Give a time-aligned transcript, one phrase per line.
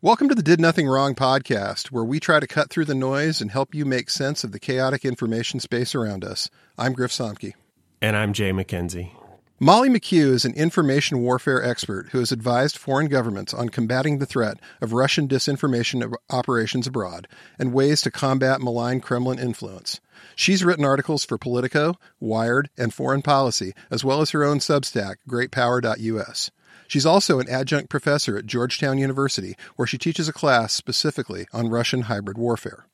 [0.00, 3.40] Welcome to the Did Nothing Wrong podcast, where we try to cut through the noise
[3.40, 6.50] and help you make sense of the chaotic information space around us.
[6.78, 7.54] I'm Griff Somke.
[8.00, 9.10] And I'm Jay McKenzie.
[9.58, 14.26] Molly McKew is an information warfare expert who has advised foreign governments on combating the
[14.26, 17.26] threat of Russian disinformation operations abroad
[17.58, 20.00] and ways to combat malign Kremlin influence.
[20.36, 25.16] She's written articles for Politico, Wired, and Foreign Policy, as well as her own Substack,
[25.28, 26.52] greatpower.us.
[26.88, 31.68] She's also an adjunct professor at Georgetown University, where she teaches a class specifically on
[31.68, 32.86] Russian hybrid warfare.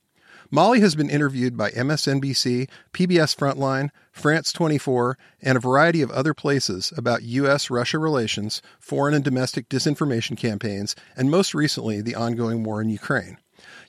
[0.50, 6.34] Molly has been interviewed by MSNBC, PBS Frontline, France 24, and a variety of other
[6.34, 7.70] places about U.S.
[7.70, 13.38] Russia relations, foreign and domestic disinformation campaigns, and most recently, the ongoing war in Ukraine.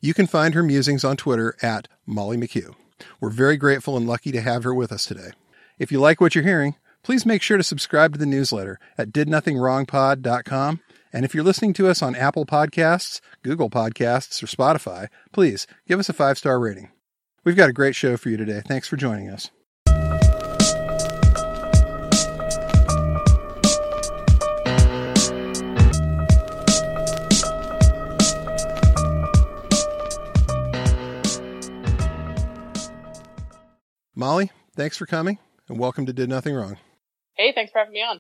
[0.02, 2.76] You can find her musings on Twitter at Molly McKew.
[3.20, 5.32] We're very grateful and lucky to have her with us today.
[5.78, 9.12] If you like what you're hearing, please make sure to subscribe to the newsletter at
[9.12, 10.80] didnothingwrongpod.com.
[11.14, 16.00] And if you're listening to us on Apple Podcasts, Google Podcasts, or Spotify, please give
[16.00, 16.90] us a five star rating.
[17.44, 18.64] We've got a great show for you today.
[18.68, 19.52] Thanks for joining us.
[34.16, 36.78] Molly, thanks for coming and welcome to Did Nothing Wrong.
[37.38, 38.20] Hey, thanks for having me on.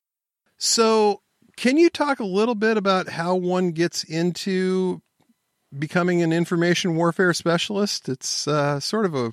[0.57, 1.21] So,
[1.57, 5.01] can you talk a little bit about how one gets into
[5.77, 8.09] becoming an information warfare specialist?
[8.09, 9.31] It's uh, sort of a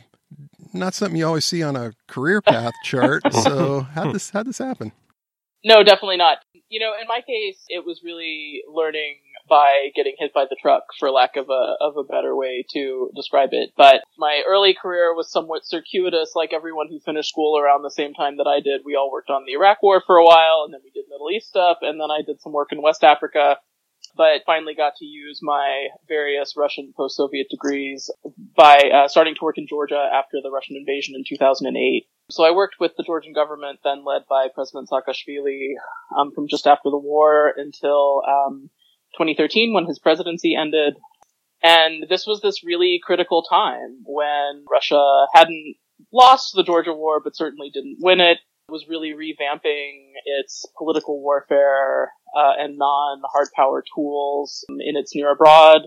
[0.73, 3.23] not something you always see on a career path chart.
[3.33, 4.93] So, how this how this happen?
[5.65, 6.39] No, definitely not.
[6.69, 9.17] You know, in my case, it was really learning
[9.48, 13.11] by getting hit by the truck, for lack of a of a better way to
[13.15, 13.71] describe it.
[13.77, 18.15] But my early career was somewhat circuitous, like everyone who finished school around the same
[18.15, 18.83] time that I did.
[18.85, 21.31] We all worked on the Iraq War for a while, and then we did Middle
[21.31, 23.59] East stuff, and then I did some work in West Africa.
[24.15, 28.11] But finally got to use my various Russian post-Soviet degrees
[28.55, 32.07] by uh, starting to work in Georgia after the Russian invasion in 2008.
[32.31, 35.74] So I worked with the Georgian government, then led by President Saakashvili,
[36.17, 38.70] um, from just after the war until um,
[39.14, 40.95] 2013 when his presidency ended.
[41.62, 45.77] And this was this really critical time when Russia hadn't
[46.12, 48.39] lost the Georgia war, but certainly didn't win it.
[48.68, 55.83] was really revamping its political warfare uh, and non-hard power tools in its near abroad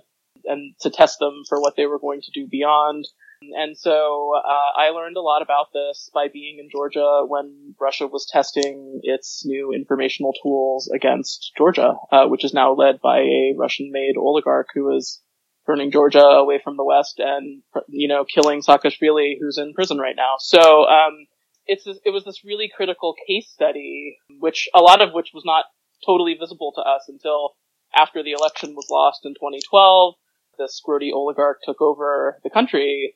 [0.46, 3.06] and to test them for what they were going to do beyond.
[3.42, 8.08] And so uh, I learned a lot about this by being in Georgia when Russia
[8.08, 13.54] was testing its new informational tools against Georgia, uh, which is now led by a
[13.58, 15.22] Russian-made oligarch who is
[15.66, 20.16] turning Georgia away from the West and you know killing Saakashvili, who's in prison right
[20.16, 20.36] now.
[20.40, 21.26] So um,
[21.66, 25.66] it's it was this really critical case study, which a lot of which was not
[26.06, 27.56] totally visible to us until
[27.96, 30.16] after the election was lost in 2012.
[30.58, 33.16] This grody oligarch took over the country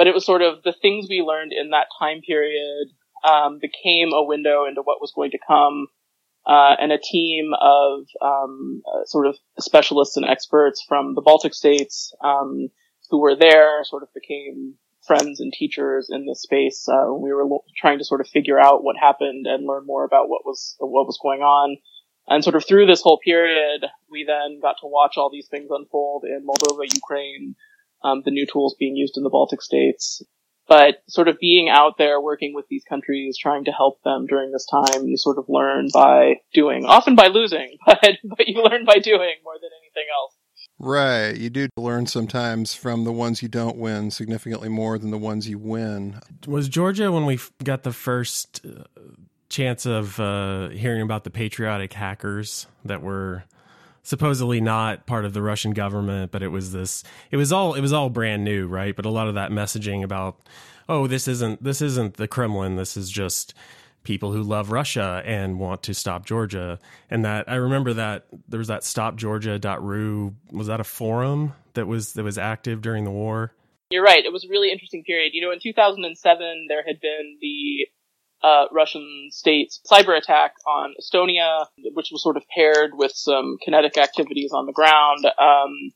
[0.00, 2.88] but it was sort of the things we learned in that time period
[3.22, 5.88] um, became a window into what was going to come.
[6.46, 11.52] Uh, and a team of um, uh, sort of specialists and experts from the Baltic
[11.52, 12.68] states um,
[13.10, 16.88] who were there sort of became friends and teachers in this space.
[16.88, 20.04] Uh, we were lo- trying to sort of figure out what happened and learn more
[20.06, 21.76] about what was what was going on.
[22.26, 25.68] And sort of through this whole period, we then got to watch all these things
[25.70, 27.54] unfold in Moldova, Ukraine,
[28.02, 30.22] um, the new tools being used in the Baltic states.
[30.68, 34.52] But sort of being out there working with these countries, trying to help them during
[34.52, 38.84] this time, you sort of learn by doing, often by losing, but, but you learn
[38.84, 40.36] by doing more than anything else.
[40.78, 41.36] Right.
[41.36, 45.48] You do learn sometimes from the ones you don't win significantly more than the ones
[45.48, 46.20] you win.
[46.46, 48.84] Was Georgia when we got the first uh,
[49.50, 53.44] chance of uh, hearing about the patriotic hackers that were
[54.02, 57.80] supposedly not part of the Russian government, but it was this it was all it
[57.80, 58.94] was all brand new, right?
[58.94, 60.48] But a lot of that messaging about
[60.88, 63.54] oh, this isn't this isn't the Kremlin, this is just
[64.02, 66.78] people who love Russia and want to stop Georgia.
[67.10, 72.14] And that I remember that there was that stopgeorgia.ru was that a forum that was
[72.14, 73.52] that was active during the war?
[73.90, 74.24] You're right.
[74.24, 75.32] It was a really interesting period.
[75.34, 77.86] You know, in 2007 there had been the
[78.42, 83.98] uh, Russian state's cyber attack on Estonia, which was sort of paired with some kinetic
[83.98, 85.26] activities on the ground.
[85.26, 85.92] Um,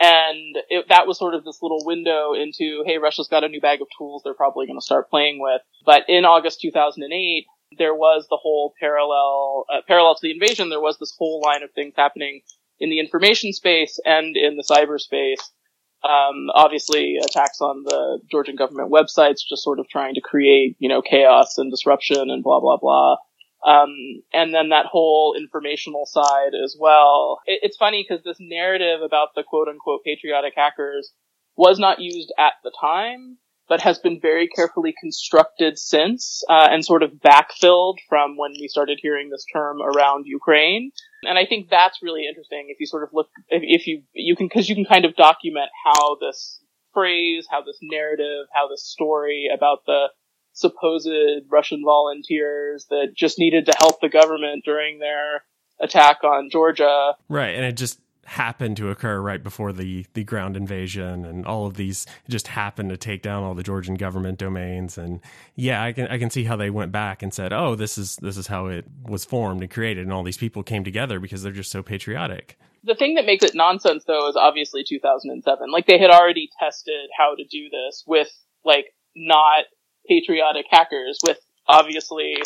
[0.00, 3.60] and it, that was sort of this little window into, hey, Russia's got a new
[3.60, 5.60] bag of tools they're probably going to start playing with.
[5.86, 7.46] But in August 2008,
[7.78, 11.62] there was the whole parallel, uh, parallel to the invasion, there was this whole line
[11.62, 12.42] of things happening
[12.80, 15.40] in the information space and in the cyberspace
[16.04, 20.88] um, obviously, attacks on the Georgian government websites, just sort of trying to create, you
[20.88, 23.16] know, chaos and disruption and blah blah blah.
[23.66, 23.88] Um,
[24.34, 27.40] and then that whole informational side as well.
[27.46, 31.10] It, it's funny because this narrative about the quote unquote patriotic hackers
[31.56, 36.84] was not used at the time, but has been very carefully constructed since uh, and
[36.84, 40.90] sort of backfilled from when we started hearing this term around Ukraine.
[41.24, 44.36] And I think that's really interesting if you sort of look, if, if you, you
[44.36, 46.60] can, cause you can kind of document how this
[46.92, 50.08] phrase, how this narrative, how this story about the
[50.52, 51.08] supposed
[51.50, 55.42] Russian volunteers that just needed to help the government during their
[55.80, 57.14] attack on Georgia.
[57.28, 57.54] Right.
[57.54, 61.74] And it just happened to occur right before the the ground invasion and all of
[61.74, 64.98] these just happened to take down all the Georgian government domains.
[64.98, 65.20] And
[65.54, 68.16] yeah I can I can see how they went back and said oh this is
[68.16, 70.04] this is how it was formed and created.
[70.04, 72.58] And all these people came together because they're just so patriotic.
[72.82, 77.10] The thing that makes it nonsense though is obviously 2007 like they had already tested
[77.16, 78.30] how to do this with
[78.64, 78.86] like
[79.16, 79.64] not
[80.08, 82.36] patriotic hackers with obviously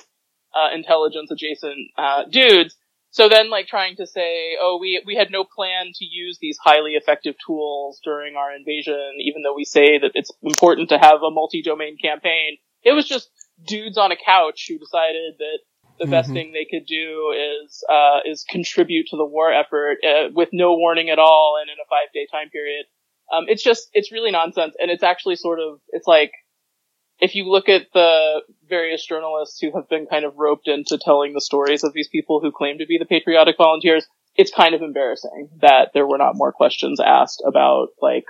[0.55, 2.77] uh, intelligence adjacent uh, dudes
[3.11, 6.59] so then, like trying to say, oh, we we had no plan to use these
[6.63, 11.23] highly effective tools during our invasion, even though we say that it's important to have
[11.23, 12.59] a multi-domain campaign.
[12.83, 13.31] It was just
[13.67, 15.59] dudes on a couch who decided that
[15.99, 16.11] the mm-hmm.
[16.11, 20.51] best thing they could do is uh, is contribute to the war effort uh, with
[20.53, 22.85] no warning at all and in a five day time period.
[23.33, 26.33] Um, it's just it's really nonsense, and it's actually sort of it's like
[27.21, 31.35] if you look at the various journalists who have been kind of roped into telling
[31.35, 34.07] the stories of these people who claim to be the patriotic volunteers,
[34.37, 38.25] it's kind of embarrassing that there were not more questions asked about like,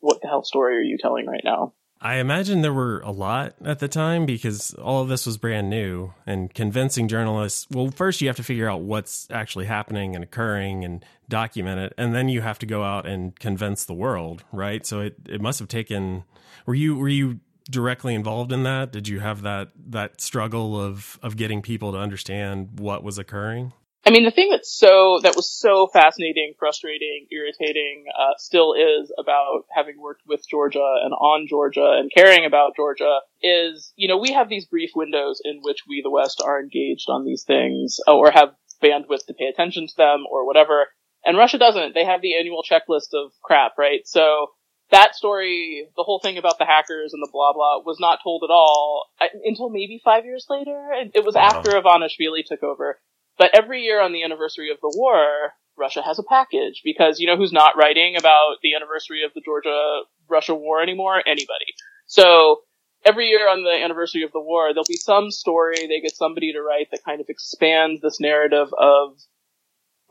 [0.00, 1.72] what the hell story are you telling right now?
[2.00, 5.70] I imagine there were a lot at the time because all of this was brand
[5.70, 7.66] new and convincing journalists.
[7.70, 11.94] Well, first you have to figure out what's actually happening and occurring and document it.
[11.96, 14.84] And then you have to go out and convince the world, right?
[14.84, 16.24] So it, it must have taken,
[16.66, 17.40] were you, were you
[17.70, 18.92] directly involved in that?
[18.92, 23.72] Did you have that that struggle of of getting people to understand what was occurring?
[24.06, 29.10] I mean, the thing that's so that was so fascinating, frustrating, irritating, uh, still is
[29.18, 34.18] about having worked with Georgia and on Georgia and caring about Georgia is, you know,
[34.18, 37.98] we have these brief windows in which we, the West, are engaged on these things
[38.06, 38.50] or have
[38.82, 40.88] bandwidth to pay attention to them or whatever.
[41.24, 41.94] And Russia doesn't.
[41.94, 44.00] They have the annual checklist of crap, right?
[44.04, 44.48] So
[44.90, 48.42] that story, the whole thing about the hackers and the blah blah, was not told
[48.44, 50.90] at all uh, until maybe five years later.
[51.14, 52.98] It was after Ivanishvili took over.
[53.36, 57.26] But every year on the anniversary of the war, Russia has a package because you
[57.26, 61.20] know who's not writing about the anniversary of the Georgia Russia war anymore?
[61.26, 61.74] Anybody.
[62.06, 62.60] So
[63.04, 66.52] every year on the anniversary of the war, there'll be some story they get somebody
[66.52, 69.18] to write that kind of expands this narrative of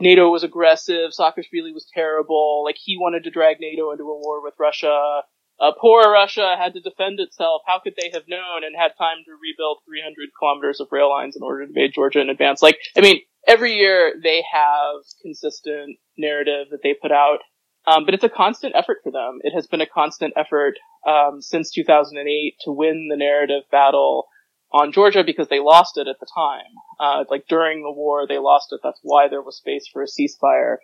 [0.04, 4.44] NATO was aggressive, Saakashvili was terrible, like he wanted to drag NATO into a war
[4.44, 5.22] with Russia.
[5.60, 7.62] Uh, poor Russia had to defend itself.
[7.66, 11.36] How could they have known and had time to rebuild 300 kilometers of rail lines
[11.36, 12.62] in order to invade Georgia in advance?
[12.62, 17.40] Like, I mean, every year they have consistent narrative that they put out.
[17.86, 19.40] Um, but it's a constant effort for them.
[19.42, 20.76] It has been a constant effort
[21.08, 24.26] um, since 2008 to win the narrative battle
[24.74, 26.72] on Georgia because they lost it at the time.
[27.00, 28.80] Uh, like during the war, they lost it.
[28.84, 30.78] That's why there was space for a ceasefire.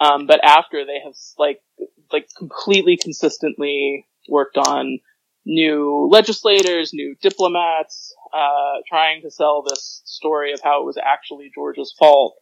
[0.00, 1.60] Um, but after they have like,
[2.12, 4.98] like completely consistently worked on
[5.46, 11.50] new legislators, new diplomats, uh, trying to sell this story of how it was actually
[11.54, 12.36] Georgia's fault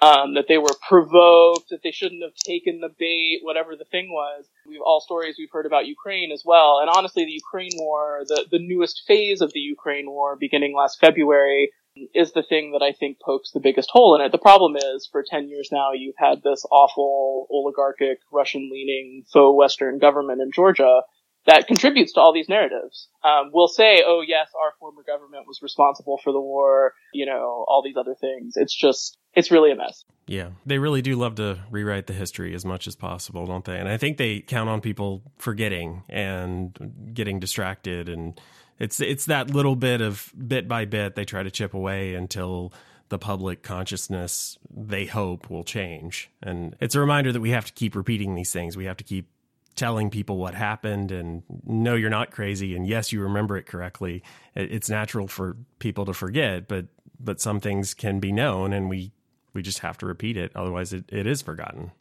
[0.00, 4.10] um, that they were provoked, that they shouldn't have taken the bait, whatever the thing
[4.10, 4.46] was.
[4.66, 6.78] We've all stories we've heard about Ukraine as well.
[6.80, 11.00] And honestly, the Ukraine war, the, the newest phase of the Ukraine war beginning last
[11.00, 11.70] February
[12.14, 14.30] is the thing that I think pokes the biggest hole in it.
[14.30, 19.56] The problem is for 10 years now, you've had this awful oligarchic Russian leaning faux
[19.56, 21.02] Western government in Georgia
[21.48, 23.08] that contributes to all these narratives.
[23.24, 27.64] Um, will say, oh yes, our former government was responsible for the war, you know,
[27.66, 28.52] all these other things.
[28.56, 30.04] It's just, it's really a mess.
[30.26, 33.78] Yeah, they really do love to rewrite the history as much as possible, don't they?
[33.78, 38.38] And I think they count on people forgetting and getting distracted and
[38.78, 42.72] it's it's that little bit of bit by bit they try to chip away until
[43.08, 46.30] the public consciousness they hope will change.
[46.42, 48.76] And it's a reminder that we have to keep repeating these things.
[48.76, 49.30] We have to keep
[49.78, 54.22] telling people what happened and no you're not crazy and yes you remember it correctly.
[54.54, 56.86] It's natural for people to forget but
[57.20, 59.12] but some things can be known and we
[59.54, 60.52] we just have to repeat it.
[60.54, 61.92] Otherwise it, it is forgotten.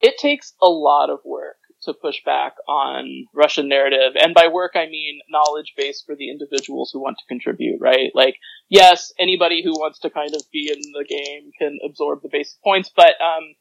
[0.00, 4.12] It takes a lot of work to push back on russian narrative.
[4.14, 8.12] And by work i mean knowledge base for the individuals who want to contribute right?
[8.14, 8.36] Like
[8.68, 12.60] yes anybody who wants to kind of be in the game can absorb the basic
[12.62, 13.54] points but um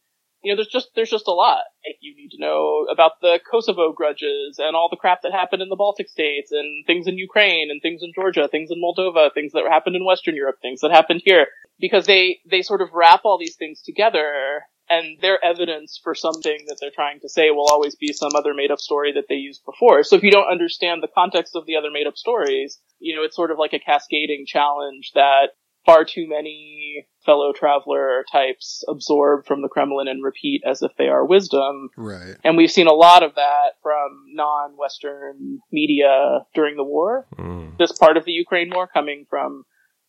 [0.43, 1.63] you know, there's just there's just a lot.
[1.85, 5.61] Like you need to know about the Kosovo grudges and all the crap that happened
[5.61, 9.33] in the Baltic states and things in Ukraine and things in Georgia, things in Moldova,
[9.33, 11.47] things that happened in Western Europe, things that happened here.
[11.79, 16.65] Because they they sort of wrap all these things together and their evidence for something
[16.67, 19.35] that they're trying to say will always be some other made up story that they
[19.35, 20.03] used before.
[20.03, 23.23] So if you don't understand the context of the other made up stories, you know,
[23.23, 29.45] it's sort of like a cascading challenge that far too many fellow traveler types absorb
[29.45, 31.89] from the Kremlin and repeat as if they are wisdom.
[31.97, 32.35] Right.
[32.43, 37.27] And we've seen a lot of that from non-Western media during the war.
[37.37, 37.77] Mm.
[37.77, 39.63] This part of the Ukraine war coming from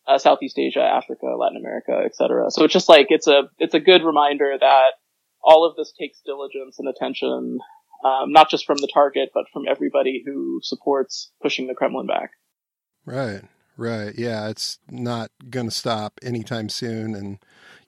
[0.07, 2.49] uh, Southeast Asia, Africa, Latin America, etc.
[2.49, 4.91] So it's just like it's a it's a good reminder that
[5.43, 7.59] all of this takes diligence and attention,
[8.03, 12.31] um, not just from the target, but from everybody who supports pushing the Kremlin back.
[13.05, 13.41] Right.
[13.75, 14.13] Right.
[14.15, 17.39] Yeah, it's not going to stop anytime soon and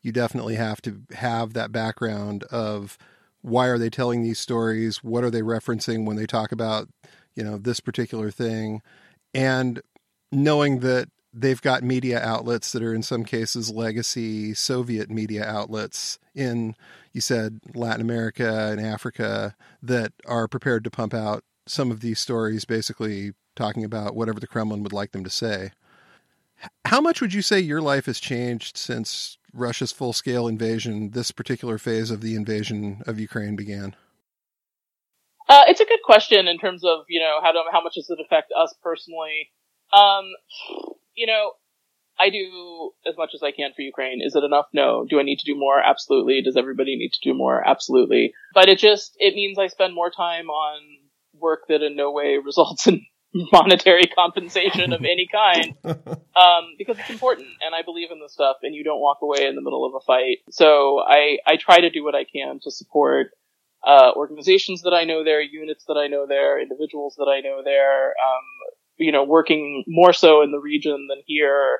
[0.01, 2.97] you definitely have to have that background of
[3.41, 5.03] why are they telling these stories?
[5.03, 6.89] What are they referencing when they talk about,
[7.35, 8.81] you know, this particular thing?
[9.33, 9.81] And
[10.31, 16.17] knowing that they've got media outlets that are in some cases legacy Soviet media outlets
[16.33, 16.75] in
[17.11, 22.19] you said Latin America and Africa that are prepared to pump out some of these
[22.19, 25.71] stories basically talking about whatever the Kremlin would like them to say.
[26.85, 31.31] How much would you say your life has changed since Russia's full scale invasion, this
[31.31, 33.95] particular phase of the invasion of Ukraine began?
[35.47, 38.09] Uh, it's a good question in terms of, you know, how, do, how much does
[38.09, 39.51] it affect us personally?
[39.93, 40.25] Um,
[41.13, 41.51] you know,
[42.19, 44.21] I do as much as I can for Ukraine.
[44.23, 44.65] Is it enough?
[44.73, 45.05] No.
[45.07, 45.79] Do I need to do more?
[45.79, 46.41] Absolutely.
[46.41, 47.65] Does everybody need to do more?
[47.65, 48.33] Absolutely.
[48.53, 50.81] But it just, it means I spend more time on
[51.33, 53.05] work that in no way results in
[53.51, 58.57] monetary compensation of any kind um, because it's important and I believe in this stuff
[58.63, 60.37] and you don't walk away in the middle of a fight.
[60.49, 63.31] So I, I try to do what I can to support
[63.85, 67.61] uh, organizations that I know there, units that I know there, individuals that I know
[67.63, 71.79] there, um, you know, working more so in the region than here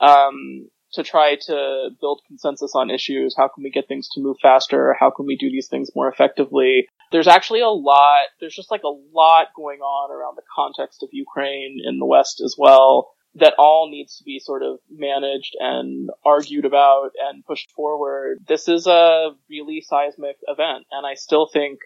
[0.00, 3.34] um, to try to build consensus on issues.
[3.36, 4.94] How can we get things to move faster?
[4.98, 6.86] How can we do these things more effectively?
[7.10, 11.10] There's actually a lot, there's just like a lot going on around the context of
[11.12, 16.10] Ukraine in the West as well that all needs to be sort of managed and
[16.24, 18.38] argued about and pushed forward.
[18.46, 21.78] This is a really seismic event and I still think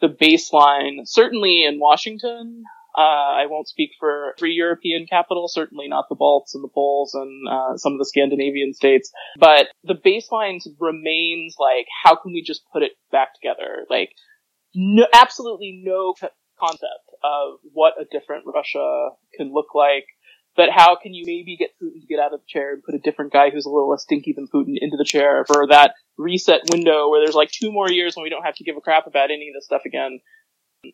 [0.00, 2.62] the baseline, certainly in Washington,
[2.98, 7.14] uh, I won't speak for free European capital, certainly not the Balts and the Poles
[7.14, 9.12] and uh, some of the Scandinavian states.
[9.38, 13.86] But the baseline remains like, how can we just put it back together?
[13.88, 14.10] Like,
[14.74, 16.14] no, absolutely no
[16.58, 16.82] concept
[17.22, 20.06] of what a different Russia can look like.
[20.56, 22.96] But how can you maybe get Putin to get out of the chair and put
[22.96, 25.94] a different guy who's a little less stinky than Putin into the chair for that
[26.16, 28.80] reset window where there's like two more years when we don't have to give a
[28.80, 30.18] crap about any of this stuff again?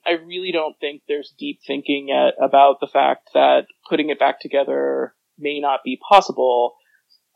[0.07, 4.41] I really don't think there's deep thinking yet about the fact that putting it back
[4.41, 6.75] together may not be possible.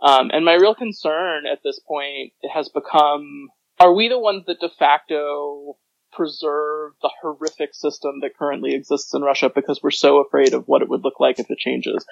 [0.01, 3.49] Um, and my real concern at this point has become,
[3.81, 5.77] are we the ones that de facto
[6.13, 10.83] preserve the horrific system that currently exists in Russia because we're so afraid of what
[10.83, 12.07] it would look like if it changes?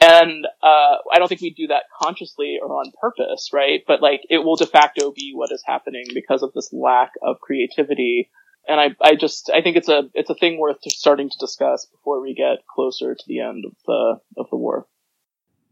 [0.00, 3.80] And, uh, I don't think we do that consciously or on purpose, right?
[3.86, 7.40] But like, it will de facto be what is happening because of this lack of
[7.40, 8.30] creativity
[8.68, 11.86] and I, I just, I think it's a, it's a thing worth starting to discuss
[11.86, 14.86] before we get closer to the end of the, of the war.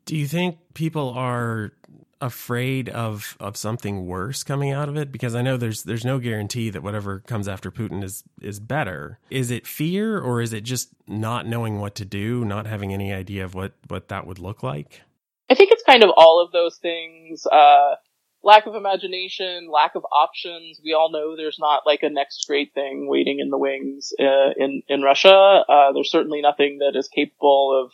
[0.05, 1.73] Do you think people are
[2.21, 5.13] afraid of of something worse coming out of it?
[5.13, 9.19] Because I know there's there's no guarantee that whatever comes after Putin is is better.
[9.31, 13.13] Is it fear or is it just not knowing what to do, not having any
[13.13, 15.03] idea of what what that would look like?
[15.51, 17.47] I think it's kind of all of those things.
[17.47, 17.97] Uh,
[18.45, 20.81] lack of imagination, lack of options.
[20.85, 24.51] We all know there's not like a next great thing waiting in the wings uh,
[24.57, 25.65] in in Russia.
[25.69, 27.93] Uh, there's certainly nothing that is capable of.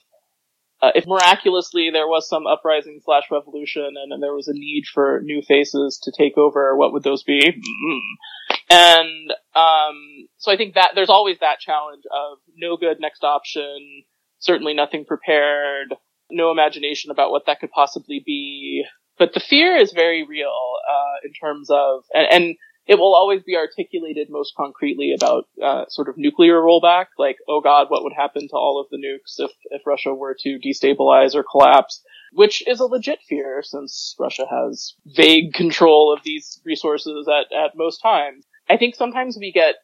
[0.82, 4.84] Uh, if miraculously there was some uprising slash revolution and, and, there was a need
[4.94, 7.38] for new faces to take over, what would those be?
[7.42, 8.54] Mm-hmm.
[8.70, 14.04] And um, so I think that there's always that challenge of no good next option,
[14.38, 15.94] certainly nothing prepared,
[16.30, 18.86] no imagination about what that could possibly be
[19.20, 23.42] but the fear is very real uh, in terms of, and, and, it will always
[23.44, 27.06] be articulated most concretely about uh, sort of nuclear rollback.
[27.18, 30.34] Like, oh God, what would happen to all of the nukes if if Russia were
[30.40, 32.02] to destabilize or collapse?
[32.32, 37.76] Which is a legit fear since Russia has vague control of these resources at at
[37.76, 38.44] most times.
[38.68, 39.76] I think sometimes we get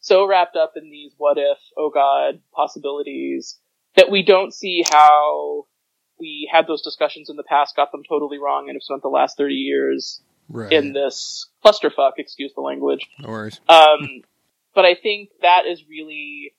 [0.00, 3.58] so wrapped up in these what if, oh God, possibilities
[3.96, 5.66] that we don't see how
[6.24, 9.08] we had those discussions in the past, got them totally wrong, and have spent the
[9.08, 10.72] last 30 years right.
[10.72, 13.06] in this clusterfuck, excuse the language.
[13.20, 13.60] No worries.
[13.68, 14.22] Um,
[14.74, 16.54] but I think that is really,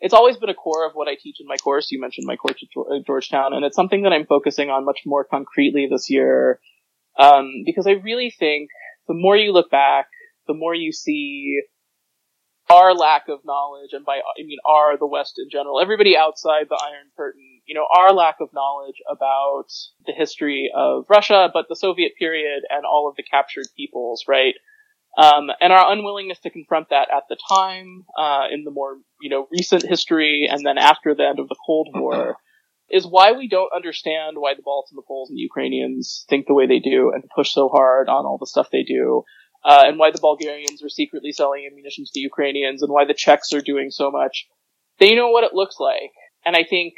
[0.00, 1.92] it's always been a core of what I teach in my course.
[1.92, 5.22] You mentioned my course at Georgetown, and it's something that I'm focusing on much more
[5.22, 6.58] concretely this year.
[7.16, 8.70] Um, because I really think
[9.06, 10.08] the more you look back,
[10.48, 11.60] the more you see
[12.68, 16.66] our lack of knowledge, and by I mean our the West in general, everybody outside
[16.68, 19.68] the Iron Curtain, you know, our lack of knowledge about
[20.06, 24.54] the history of Russia, but the Soviet period and all of the captured peoples, right?
[25.16, 29.30] Um, and our unwillingness to confront that at the time, uh, in the more you
[29.30, 32.36] know recent history, and then after the end of the Cold War.
[32.90, 36.46] Is why we don't understand why the Balts and the Poles and the Ukrainians think
[36.46, 39.24] the way they do and push so hard on all the stuff they do
[39.64, 43.14] uh, and why the Bulgarians are secretly selling ammunition to the Ukrainians and why the
[43.14, 44.46] Czechs are doing so much.
[44.98, 46.12] They know what it looks like.
[46.44, 46.94] And I think,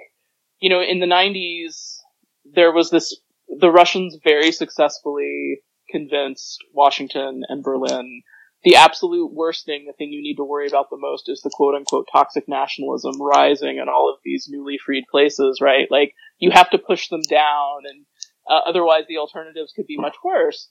[0.61, 1.97] you know, in the 90s,
[2.45, 5.61] there was this, the Russians very successfully
[5.91, 8.23] convinced Washington and Berlin
[8.67, 11.53] the absolute worst thing, the thing you need to worry about the most is the
[11.53, 15.87] quote unquote toxic nationalism rising in all of these newly freed places, right?
[15.89, 18.05] Like, you have to push them down and
[18.51, 20.69] uh, otherwise the alternatives could be much worse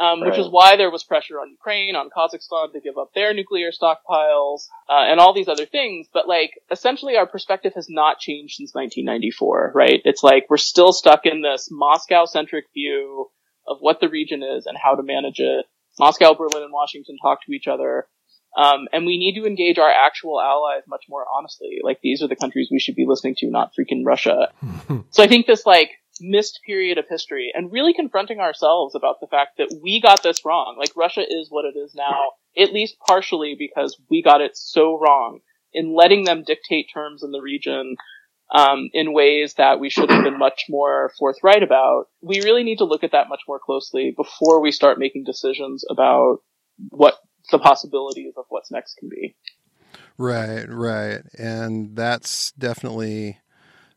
[0.00, 3.34] um, which is why there was pressure on Ukraine, on Kazakhstan to give up their
[3.34, 6.08] nuclear stockpiles, uh, and all these other things.
[6.12, 10.00] But like, essentially our perspective has not changed since 1994, right?
[10.06, 13.26] It's like we're still stuck in this Moscow-centric view
[13.68, 15.66] of what the region is and how to manage it.
[15.98, 18.06] Moscow, Berlin, and Washington talk to each other.
[18.56, 21.78] Um, and we need to engage our actual allies much more honestly.
[21.84, 24.48] Like these are the countries we should be listening to, not freaking Russia.
[25.10, 25.90] so I think this like
[26.20, 30.44] missed period of history and really confronting ourselves about the fact that we got this
[30.44, 30.76] wrong.
[30.78, 32.18] Like Russia is what it is now,
[32.56, 35.40] at least partially because we got it so wrong
[35.72, 37.96] in letting them dictate terms in the region
[38.52, 42.06] um, in ways that we should have been much more forthright about.
[42.20, 45.84] We really need to look at that much more closely before we start making decisions
[45.88, 46.38] about
[46.88, 47.14] what
[47.50, 49.36] the possibilities of what's next can be.
[50.18, 51.22] Right, right.
[51.38, 53.38] And that's definitely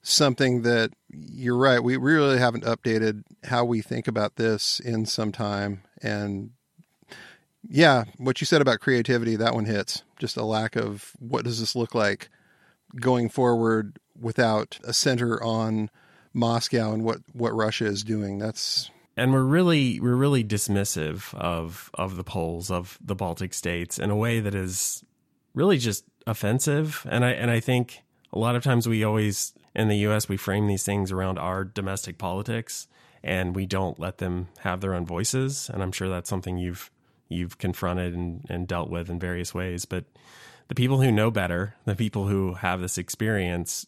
[0.03, 1.81] something that you're right.
[1.81, 5.81] We really haven't updated how we think about this in some time.
[6.01, 6.51] And
[7.67, 10.03] yeah, what you said about creativity, that one hits.
[10.19, 12.29] Just a lack of what does this look like
[13.00, 15.89] going forward without a center on
[16.33, 18.37] Moscow and what, what Russia is doing.
[18.37, 24.00] That's and we're really we're really dismissive of of the Poles of the Baltic states
[24.00, 25.03] in a way that is
[25.53, 27.05] really just offensive.
[27.09, 30.38] And I and I think a lot of times we always in the US we
[30.38, 32.88] frame these things around our domestic politics
[33.24, 35.70] and we don't let them have their own voices.
[35.74, 36.92] And I'm sure that's something you've
[37.29, 39.86] you've confronted and, and dealt with in various ways.
[39.86, 40.05] But
[40.68, 43.88] the people who know better, the people who have this experience,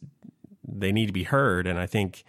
[0.67, 1.67] they need to be heard.
[1.67, 2.23] And I think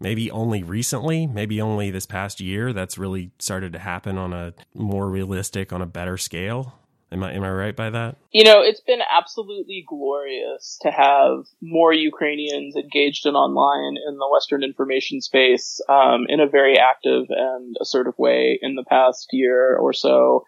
[0.00, 4.54] maybe only recently, maybe only this past year, that's really started to happen on a
[4.74, 6.78] more realistic, on a better scale.
[7.14, 8.16] Am I am I right by that?
[8.32, 14.28] You know, it's been absolutely glorious to have more Ukrainians engaged in online in the
[14.32, 19.76] Western information space um, in a very active and assertive way in the past year
[19.76, 20.44] or so.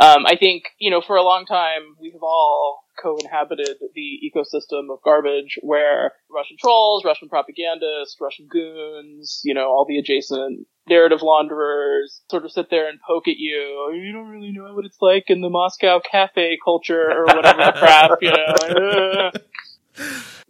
[0.00, 4.92] Um, I think you know for a long time we have all co-inhabited the ecosystem
[4.92, 11.22] of garbage where Russian trolls, Russian propagandists, Russian goons, you know, all the adjacent narrative
[11.22, 13.92] launderers sort of sit there and poke at you.
[13.94, 18.10] You don't really know what it's like in the Moscow cafe culture or whatever crap,
[18.20, 19.30] you know.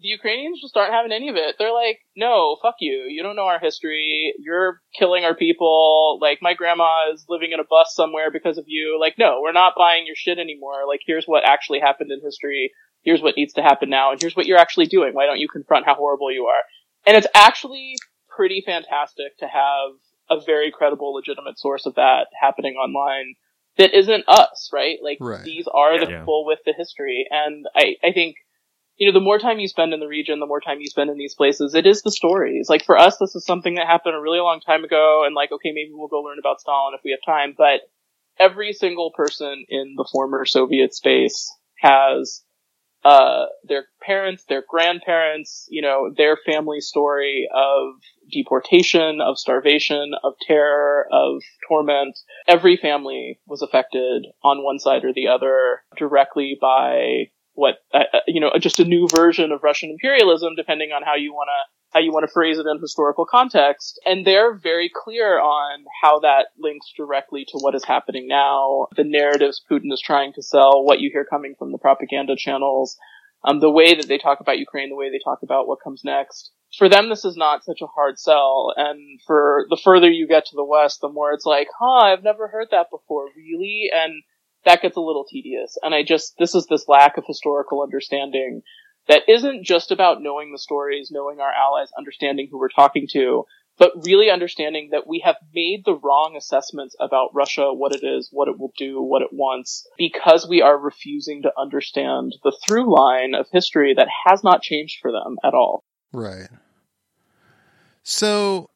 [0.02, 1.56] the Ukrainians just aren't having any of it.
[1.58, 3.06] They're like, no, fuck you.
[3.08, 4.32] You don't know our history.
[4.38, 6.18] You're killing our people.
[6.20, 8.98] Like, my grandma is living in a bus somewhere because of you.
[8.98, 10.86] Like, no, we're not buying your shit anymore.
[10.88, 12.72] Like, here's what actually happened in history.
[13.02, 14.12] Here's what needs to happen now.
[14.12, 15.12] And here's what you're actually doing.
[15.14, 16.62] Why don't you confront how horrible you are?
[17.06, 17.96] And it's actually
[18.28, 19.92] pretty fantastic to have
[20.30, 23.34] a very credible, legitimate source of that happening online
[23.78, 24.98] that isn't us, right?
[25.02, 25.42] Like, right.
[25.44, 26.20] these are the Yeah.
[26.20, 27.26] people with the history.
[27.30, 28.36] And I, I think,
[28.96, 31.10] you know, the more time you spend in the region, the more time you spend
[31.10, 32.68] in these places, it is the stories.
[32.68, 35.52] Like for us, this is something that happened a really long time ago, and like,
[35.52, 37.80] okay, maybe we'll go learn about Stalin if we have time, but
[38.38, 42.42] every single person in the former Soviet space has,
[43.04, 47.94] uh, their parents, their grandparents, you know, their family story of
[48.30, 52.18] deportation, of starvation, of terror, of torment.
[52.46, 58.18] Every family was affected on one side or the other directly by what uh, uh,
[58.26, 61.79] you know just a new version of Russian imperialism, depending on how you want to
[61.90, 64.00] how you want to phrase it in historical context.
[64.06, 69.04] And they're very clear on how that links directly to what is happening now, the
[69.04, 72.96] narratives Putin is trying to sell, what you hear coming from the propaganda channels,
[73.44, 76.02] um, the way that they talk about Ukraine, the way they talk about what comes
[76.04, 76.52] next.
[76.78, 78.72] for them, this is not such a hard sell.
[78.76, 82.22] And for the further you get to the west, the more it's like, huh, I've
[82.22, 83.90] never heard that before, really?
[83.92, 84.22] And
[84.64, 85.76] that gets a little tedious.
[85.82, 88.62] And I just, this is this lack of historical understanding
[89.10, 93.44] that isn't just about knowing the stories, knowing our allies, understanding who we're talking to,
[93.76, 98.28] but really understanding that we have made the wrong assessments about Russia, what it is,
[98.30, 102.94] what it will do, what it wants, because we are refusing to understand the through
[102.94, 105.82] line of history that has not changed for them at all.
[106.12, 106.48] Right.
[108.04, 108.70] So,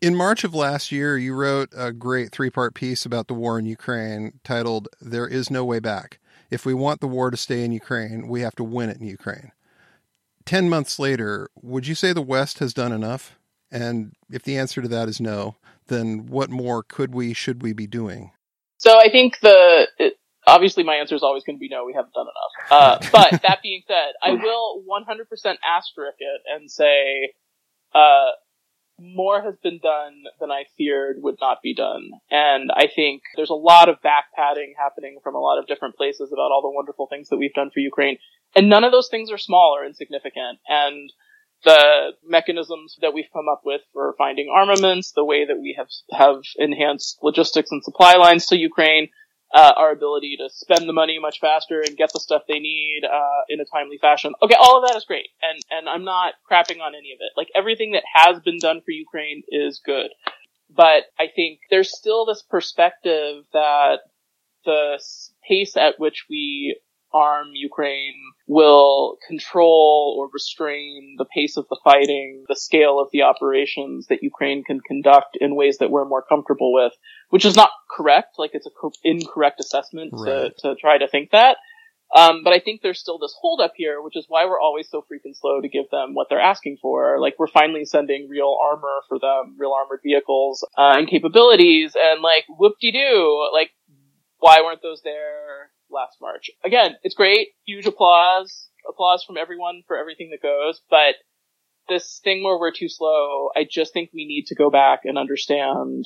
[0.00, 3.58] in March of last year, you wrote a great three part piece about the war
[3.58, 6.20] in Ukraine titled, There Is No Way Back.
[6.48, 9.08] If we want the war to stay in Ukraine, we have to win it in
[9.08, 9.50] Ukraine.
[10.44, 13.38] Ten months later, would you say the West has done enough?
[13.70, 17.72] And if the answer to that is no, then what more could we, should we
[17.72, 18.32] be doing?
[18.78, 20.14] So I think the, it,
[20.46, 22.70] obviously my answer is always going to be no, we haven't done enough.
[22.70, 27.32] Uh, but that being said, I will 100% asterisk it and say,
[27.94, 28.30] uh,
[29.00, 32.10] more has been done than I feared would not be done.
[32.30, 35.96] And I think there's a lot of back padding happening from a lot of different
[35.96, 38.18] places about all the wonderful things that we've done for Ukraine.
[38.54, 40.58] And none of those things are small or insignificant.
[40.68, 41.10] And
[41.64, 45.88] the mechanisms that we've come up with for finding armaments, the way that we have
[46.10, 49.08] have enhanced logistics and supply lines to Ukraine,
[49.52, 53.02] uh, our ability to spend the money much faster and get the stuff they need
[53.04, 54.32] uh, in a timely fashion.
[54.42, 57.32] Okay, all of that is great, and and I'm not crapping on any of it.
[57.36, 60.10] Like everything that has been done for Ukraine is good,
[60.74, 63.98] but I think there's still this perspective that
[64.64, 65.02] the
[65.48, 66.78] pace at which we
[67.12, 68.14] arm Ukraine
[68.46, 74.22] will control or restrain the pace of the fighting, the scale of the operations that
[74.22, 76.92] Ukraine can conduct in ways that we're more comfortable with,
[77.30, 78.38] which is not correct.
[78.38, 80.52] Like it's a co- incorrect assessment right.
[80.58, 81.56] to, to try to think that.
[82.14, 85.00] Um, but I think there's still this holdup here, which is why we're always so
[85.00, 87.20] freaking slow to give them what they're asking for.
[87.20, 92.20] Like we're finally sending real armor for them, real armored vehicles uh, and capabilities, and
[92.20, 93.70] like whoop de doo, like
[94.40, 95.70] why weren't those there?
[95.92, 96.50] Last March.
[96.64, 97.48] Again, it's great.
[97.66, 98.68] Huge applause.
[98.88, 100.80] Applause from everyone for everything that goes.
[100.90, 101.16] But
[101.88, 105.18] this thing where we're too slow, I just think we need to go back and
[105.18, 106.04] understand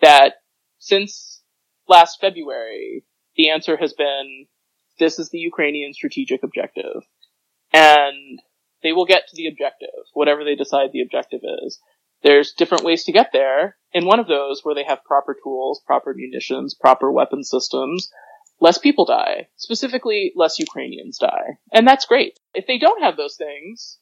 [0.00, 0.34] that
[0.78, 1.42] since
[1.88, 3.04] last February,
[3.36, 4.46] the answer has been
[4.98, 7.02] this is the Ukrainian strategic objective.
[7.72, 8.40] And
[8.82, 11.80] they will get to the objective, whatever they decide the objective is.
[12.22, 13.76] There's different ways to get there.
[13.92, 18.10] and one of those where they have proper tools, proper munitions, proper weapon systems,
[18.64, 19.46] less people die.
[19.56, 21.58] Specifically, less Ukrainians die.
[21.70, 22.40] And that's great.
[22.54, 23.98] If they don't have those things,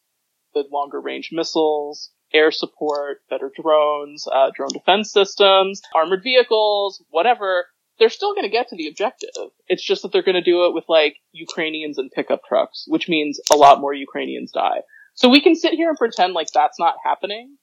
[0.55, 7.67] the longer range missiles, air support, better drones, uh, drone defense systems, armored vehicles, whatever,
[7.99, 9.51] they're still going to get to the objective.
[9.67, 13.09] It's just that they're going to do it with like Ukrainians and pickup trucks, which
[13.09, 14.83] means a lot more Ukrainians die.
[15.15, 17.57] So we can sit here and pretend like that's not happening,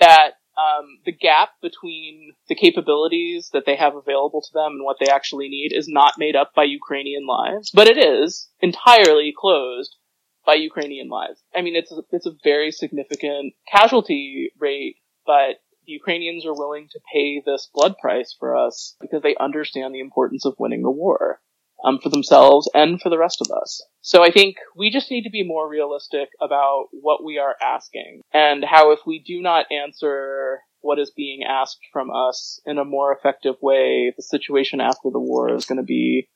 [0.00, 4.96] that um, the gap between the capabilities that they have available to them and what
[5.00, 9.96] they actually need is not made up by Ukrainian lives, but it is entirely closed
[10.44, 11.42] by Ukrainian lives.
[11.54, 14.96] I mean, it's a, it's a very significant casualty rate,
[15.26, 19.94] but the Ukrainians are willing to pay this blood price for us because they understand
[19.94, 21.40] the importance of winning the war
[21.84, 23.82] um, for themselves and for the rest of us.
[24.00, 28.22] So I think we just need to be more realistic about what we are asking
[28.32, 32.84] and how if we do not answer what is being asked from us in a
[32.84, 36.28] more effective way, the situation after the war is going to be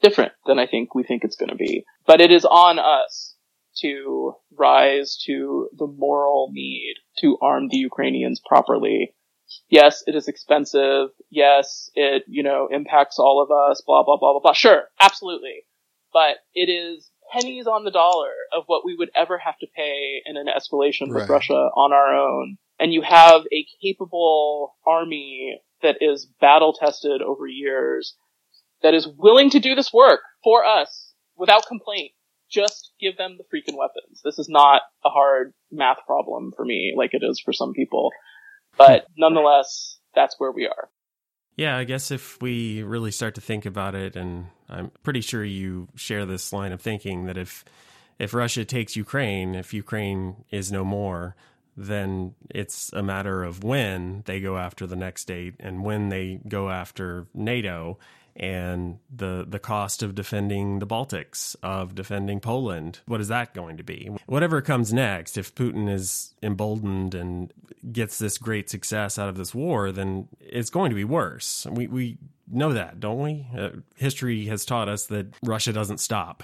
[0.00, 1.84] different than I think we think it's going to be.
[2.06, 3.36] But it is on us
[3.80, 9.14] to rise to the moral need to arm the Ukrainians properly
[9.68, 11.10] yes, it is expensive.
[11.30, 14.52] Yes, it, you know, impacts all of us, blah, blah, blah, blah, blah.
[14.52, 15.64] Sure, absolutely.
[16.12, 20.20] But it is pennies on the dollar of what we would ever have to pay
[20.26, 21.28] in an escalation with right.
[21.28, 22.58] Russia on our own.
[22.78, 28.16] And you have a capable army that is battle tested over years
[28.82, 32.12] that is willing to do this work for us without complaint.
[32.50, 34.20] Just give them the freaking weapons.
[34.22, 38.10] This is not a hard math problem for me like it is for some people.
[38.76, 40.88] But nonetheless, that's where we are.
[41.56, 45.44] Yeah, I guess if we really start to think about it, and I'm pretty sure
[45.44, 47.64] you share this line of thinking that if
[48.18, 51.34] if Russia takes Ukraine, if Ukraine is no more,
[51.76, 56.40] then it's a matter of when they go after the next state and when they
[56.46, 57.98] go after NATO
[58.36, 63.00] and the the cost of defending the Baltics, of defending Poland.
[63.06, 64.10] What is that going to be?
[64.26, 67.52] Whatever comes next, if Putin is emboldened and
[67.90, 71.66] gets this great success out of this war, then it's going to be worse.
[71.70, 72.18] We we
[72.50, 73.46] know that, don't we?
[73.56, 76.42] Uh, history has taught us that Russia doesn't stop.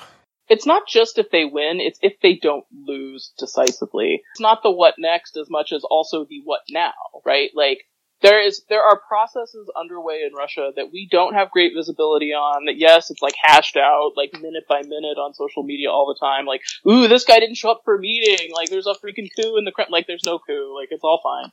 [0.49, 4.23] it's not just if they win, it's if they don't lose decisively.
[4.33, 6.93] It's not the what next as much as also the what now,
[7.25, 7.51] right?
[7.55, 7.85] Like,
[8.21, 12.65] there is, there are processes underway in Russia that we don't have great visibility on,
[12.67, 16.19] that yes, it's like hashed out, like minute by minute on social media all the
[16.19, 19.29] time, like, ooh, this guy didn't show up for a meeting, like there's a freaking
[19.37, 21.53] coup in the Kremlin, like there's no coup, like it's all fine.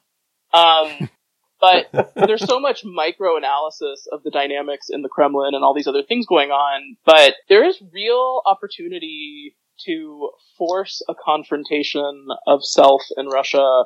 [0.53, 1.09] Um,
[1.61, 5.87] but there's so much micro analysis of the dynamics in the Kremlin and all these
[5.87, 6.97] other things going on.
[7.05, 13.83] But there is real opportunity to force a confrontation of self in Russia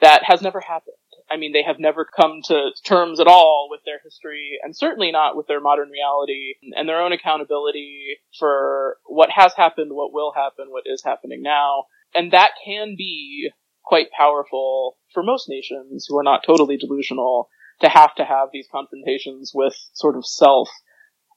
[0.00, 0.96] that has never happened.
[1.32, 5.10] I mean, they have never come to terms at all with their history and certainly
[5.10, 10.32] not with their modern reality and their own accountability for what has happened, what will
[10.36, 11.84] happen, what is happening now.
[12.14, 13.50] And that can be
[13.82, 17.48] quite powerful for most nations who are not totally delusional
[17.80, 20.68] to have to have these confrontations with sort of self.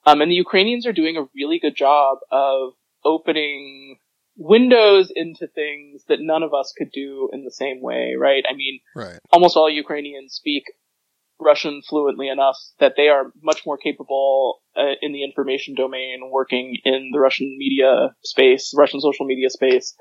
[0.06, 2.74] Um, and the Ukrainians are doing a really good job of
[3.06, 3.98] opening
[4.38, 8.44] windows into things that none of us could do in the same way, right?
[8.50, 9.20] I mean, right.
[9.32, 10.64] almost all Ukrainians speak
[11.40, 16.78] Russian fluently enough that they are much more capable uh, in the information domain working
[16.86, 19.96] in the Russian media space, Russian social media space,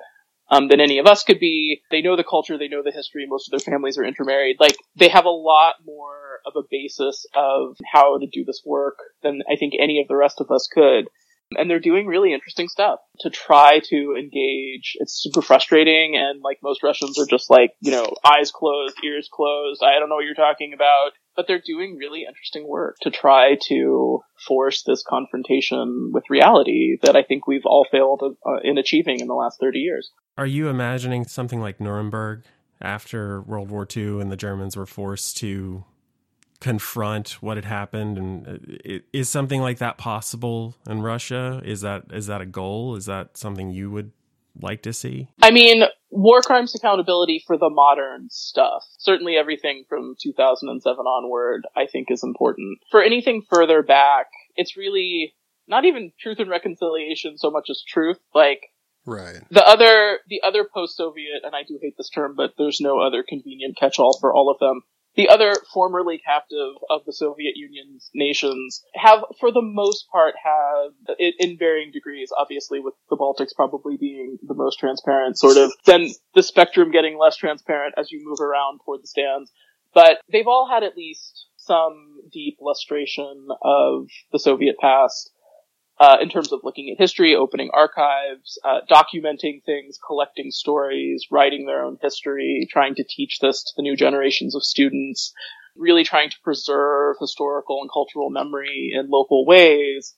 [0.50, 1.82] um, than any of us could be.
[1.90, 3.26] They know the culture, they know the history.
[3.28, 4.56] Most of their families are intermarried.
[4.60, 8.98] Like they have a lot more of a basis of how to do this work
[9.22, 11.08] than I think any of the rest of us could.
[11.58, 14.96] And they're doing really interesting stuff to try to engage.
[15.00, 19.28] It's super frustrating, and like most Russians are just like, you know, eyes closed, ears
[19.32, 19.82] closed.
[19.82, 21.12] I don't know what you're talking about.
[21.36, 27.16] But they're doing really interesting work to try to force this confrontation with reality that
[27.16, 30.12] I think we've all failed uh, in achieving in the last 30 years.
[30.38, 32.44] Are you imagining something like Nuremberg
[32.80, 35.84] after World War II and the Germans were forced to
[36.60, 38.46] confront what had happened and
[38.86, 43.06] uh, is something like that possible in Russia is that is that a goal is
[43.06, 44.12] that something you would
[44.60, 50.14] like to see I mean war crimes accountability for the modern stuff certainly everything from
[50.20, 55.34] 2007 onward I think is important for anything further back it's really
[55.66, 58.60] not even truth and reconciliation so much as truth like
[59.06, 59.42] Right.
[59.50, 63.22] The other, the other post-Soviet, and I do hate this term, but there's no other
[63.22, 64.82] convenient catch-all for all of them.
[65.16, 70.92] The other formerly captive of the Soviet Union's nations have, for the most part, have,
[71.38, 76.10] in varying degrees, obviously with the Baltics probably being the most transparent, sort of, then
[76.34, 79.52] the spectrum getting less transparent as you move around toward the stands.
[79.92, 85.30] But they've all had at least some deep lustration of the Soviet past
[86.00, 91.66] uh, in terms of looking at history, opening archives, uh, documenting things, collecting stories, writing
[91.66, 95.32] their own history, trying to teach this to the new generations of students,
[95.76, 100.14] really trying to preserve historical and cultural memory in local ways.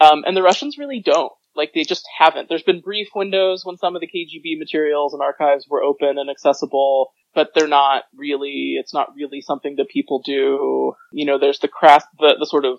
[0.00, 1.32] Um, and the Russians really don't.
[1.54, 2.48] Like they just haven't.
[2.48, 6.30] There's been brief windows when some of the KGB materials and archives were open and
[6.30, 10.92] accessible, but they're not really, it's not really something that people do.
[11.12, 12.78] You know, there's the crass, the, the sort of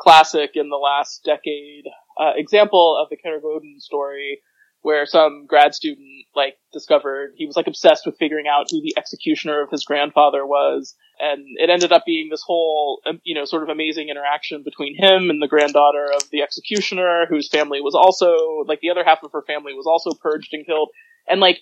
[0.00, 1.84] classic in the last decade
[2.18, 4.40] uh, example of the Karagodin story
[4.82, 8.94] where some grad student like discovered he was like obsessed with figuring out who the
[8.96, 10.94] executioner of his grandfather was.
[11.18, 14.96] And it ended up being this whole um, you know sort of amazing interaction between
[14.96, 19.22] him and the granddaughter of the executioner whose family was also like the other half
[19.22, 20.88] of her family was also purged and killed.
[21.28, 21.58] And like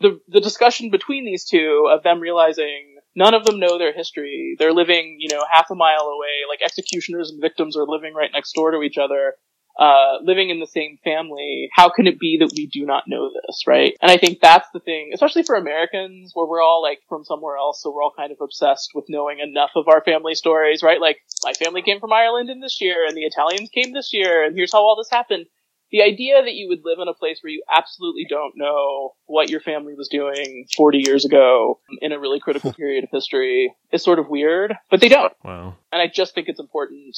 [0.00, 4.56] the the discussion between these two of them realizing none of them know their history.
[4.58, 6.48] They're living, you know, half a mile away.
[6.48, 9.34] Like executioners and victims are living right next door to each other,
[9.78, 11.68] uh, living in the same family.
[11.72, 13.94] How can it be that we do not know this, right?
[14.02, 17.56] And I think that's the thing, especially for Americans, where we're all like from somewhere
[17.56, 21.00] else, so we're all kind of obsessed with knowing enough of our family stories, right?
[21.00, 24.44] Like my family came from Ireland in this year, and the Italians came this year,
[24.44, 25.46] and here's how all this happened
[25.90, 29.50] the idea that you would live in a place where you absolutely don't know what
[29.50, 34.02] your family was doing 40 years ago in a really critical period of history is
[34.02, 35.32] sort of weird, but they don't.
[35.44, 35.76] Wow.
[35.92, 37.16] And I just think it's important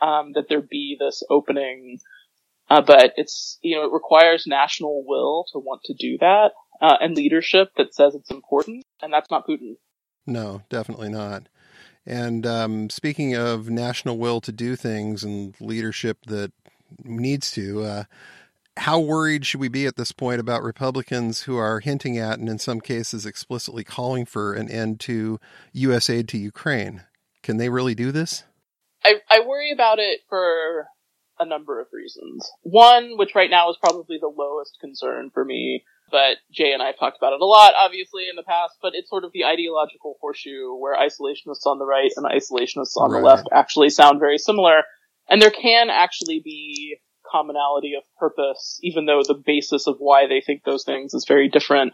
[0.00, 1.98] um, that there be this opening,
[2.70, 6.96] uh, but it's you know it requires national will to want to do that uh,
[7.00, 9.76] and leadership that says it's important, and that's not Putin.
[10.26, 11.48] No, definitely not.
[12.04, 16.52] And um, speaking of national will to do things and leadership that
[17.04, 17.82] needs to.
[17.82, 18.04] Uh,
[18.76, 22.48] how worried should we be at this point about Republicans who are hinting at and
[22.48, 25.38] in some cases explicitly calling for an end to
[25.72, 26.08] U.S.
[26.08, 27.02] aid to Ukraine?
[27.42, 28.44] Can they really do this?
[29.04, 30.86] I, I worry about it for
[31.38, 32.48] a number of reasons.
[32.62, 36.86] One, which right now is probably the lowest concern for me, but Jay and I
[36.86, 39.44] have talked about it a lot, obviously, in the past, but it's sort of the
[39.44, 43.20] ideological horseshoe where isolationists on the right and isolationists on right.
[43.20, 44.84] the left actually sound very similar
[45.28, 46.98] and there can actually be
[47.30, 51.48] commonality of purpose, even though the basis of why they think those things is very
[51.48, 51.92] different.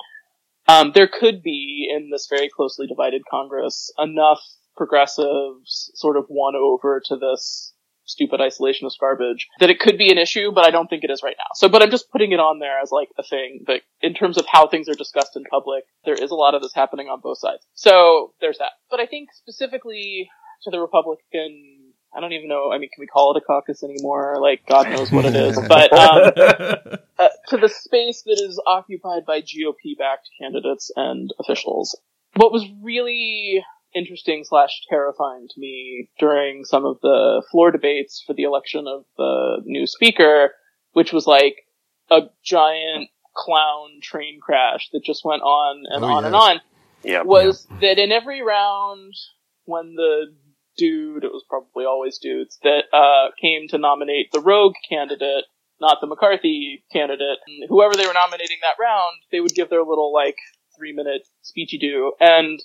[0.67, 4.41] Um, there could be in this very closely divided Congress enough
[4.77, 7.73] progressives sort of won over to this
[8.05, 11.23] stupid isolationist garbage that it could be an issue, but I don't think it is
[11.23, 11.51] right now.
[11.55, 14.39] So, but I'm just putting it on there as like a thing that in terms
[14.39, 17.21] of how things are discussed in public, there is a lot of this happening on
[17.21, 17.67] both sides.
[17.75, 18.73] So there's that.
[18.91, 20.31] But I think specifically
[20.65, 21.78] to the Republican
[22.15, 22.73] I don't even know.
[22.73, 24.39] I mean, can we call it a caucus anymore?
[24.41, 25.59] Like, God knows what it is.
[25.69, 26.33] But um,
[27.19, 31.99] uh, to the space that is occupied by GOP-backed candidates and officials,
[32.35, 33.63] what was really
[33.95, 39.05] interesting slash terrifying to me during some of the floor debates for the election of
[39.17, 40.53] the new speaker,
[40.93, 41.57] which was like
[42.11, 46.27] a giant clown train crash that just went on and oh, on yes.
[46.27, 46.61] and on.
[47.05, 47.79] Yeah, was yeah.
[47.81, 49.15] that in every round
[49.65, 50.35] when the
[50.79, 55.45] dude, it was probably always dudes, that uh, came to nominate the rogue candidate,
[55.81, 59.83] not the McCarthy candidate, and whoever they were nominating that round, they would give their
[59.83, 60.37] little like
[60.77, 62.63] three minute speechy do, and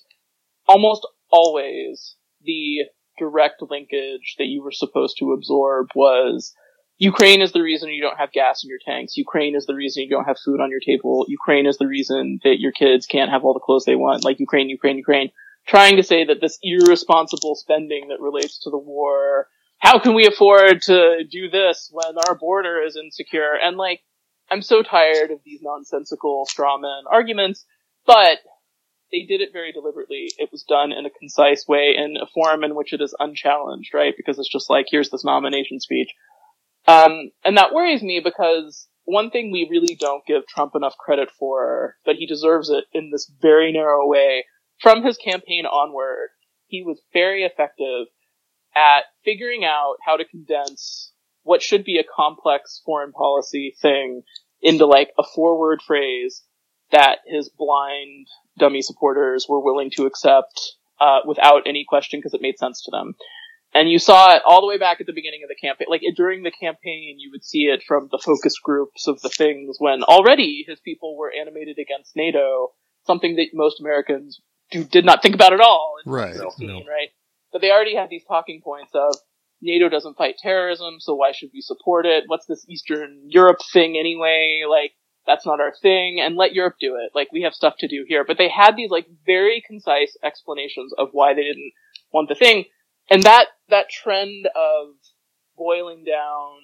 [0.68, 2.82] almost always the
[3.18, 6.54] direct linkage that you were supposed to absorb was
[6.98, 9.18] Ukraine is the reason you don't have gas in your tanks.
[9.18, 11.26] Ukraine is the reason you don't have food on your table.
[11.28, 14.24] Ukraine is the reason that your kids can't have all the clothes they want.
[14.24, 15.32] Like Ukraine, Ukraine, Ukraine.
[15.68, 19.48] Trying to say that this irresponsible spending that relates to the war,
[19.78, 23.54] how can we afford to do this when our border is insecure?
[23.62, 24.02] And like,
[24.52, 27.66] I'm so tired of these nonsensical strawman arguments,
[28.06, 28.40] but
[29.12, 30.32] they did it very deliberately.
[30.38, 33.94] It was done in a concise way in a forum in which it is unchallenged,
[33.94, 34.14] right?
[34.18, 36.10] Because it's just like, here's this nomination speech.
[36.88, 41.30] Um, and that worries me because one thing we really don't give Trump enough credit
[41.38, 44.46] for, but he deserves it in this very narrow way.
[44.84, 46.32] From his campaign onward,
[46.68, 48.08] he was very effective
[48.76, 54.24] at figuring out how to condense what should be a complex foreign policy thing
[54.62, 56.44] into like a four word phrase
[56.92, 58.28] that his blind
[58.60, 62.92] dummy supporters were willing to accept uh, without any question because it made sense to
[62.92, 63.14] them.
[63.74, 65.88] And you saw it all the way back at the beginning of the campaign.
[65.90, 69.78] Like during the campaign, you would see it from the focus groups of the things
[69.80, 72.74] when already his people were animated against NATO,
[73.08, 74.42] something that most Americans
[74.74, 76.34] do, did not think about at all in right.
[76.34, 76.74] 2016, no.
[76.92, 77.10] right?
[77.52, 79.16] But they already had these talking points of
[79.62, 82.26] NATO doesn't fight terrorism, so why should we support it?
[82.28, 84.64] What's this Eastern Europe thing anyway?
[84.70, 84.92] Like,
[85.26, 87.12] that's not our thing and let Europe do it.
[87.16, 88.26] Like we have stuff to do here.
[88.26, 91.72] But they had these like very concise explanations of why they didn't
[92.12, 92.66] want the thing.
[93.10, 94.96] And that, that trend of
[95.58, 96.58] boiling down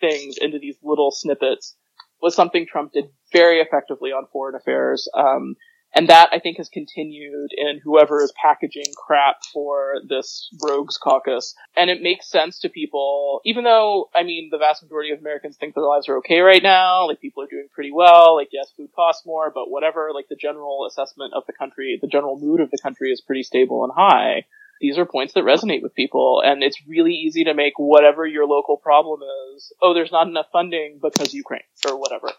[0.00, 1.76] things into these little snippets
[2.20, 5.08] was something Trump did very effectively on foreign affairs.
[5.16, 5.56] Um,
[5.94, 11.54] and that I think has continued in whoever is packaging crap for this rogues caucus.
[11.76, 15.56] And it makes sense to people, even though, I mean, the vast majority of Americans
[15.56, 17.06] think their lives are okay right now.
[17.06, 18.36] Like people are doing pretty well.
[18.36, 22.08] Like yes, food costs more, but whatever, like the general assessment of the country, the
[22.08, 24.44] general mood of the country is pretty stable and high.
[24.80, 28.46] These are points that resonate with people and it's really easy to make whatever your
[28.46, 29.20] local problem
[29.54, 29.72] is.
[29.80, 32.32] Oh, there's not enough funding because Ukraine or whatever.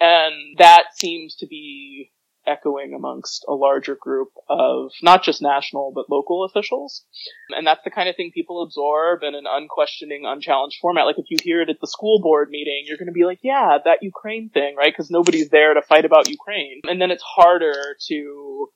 [0.00, 2.10] And that seems to be
[2.46, 7.04] echoing amongst a larger group of not just national but local officials.
[7.50, 11.06] And that's the kind of thing people absorb in an unquestioning, unchallenged format.
[11.06, 13.40] Like if you hear it at the school board meeting, you're going to be like,
[13.42, 14.92] yeah, that Ukraine thing, right?
[14.92, 16.80] Because nobody's there to fight about Ukraine.
[16.84, 18.68] And then it's harder to,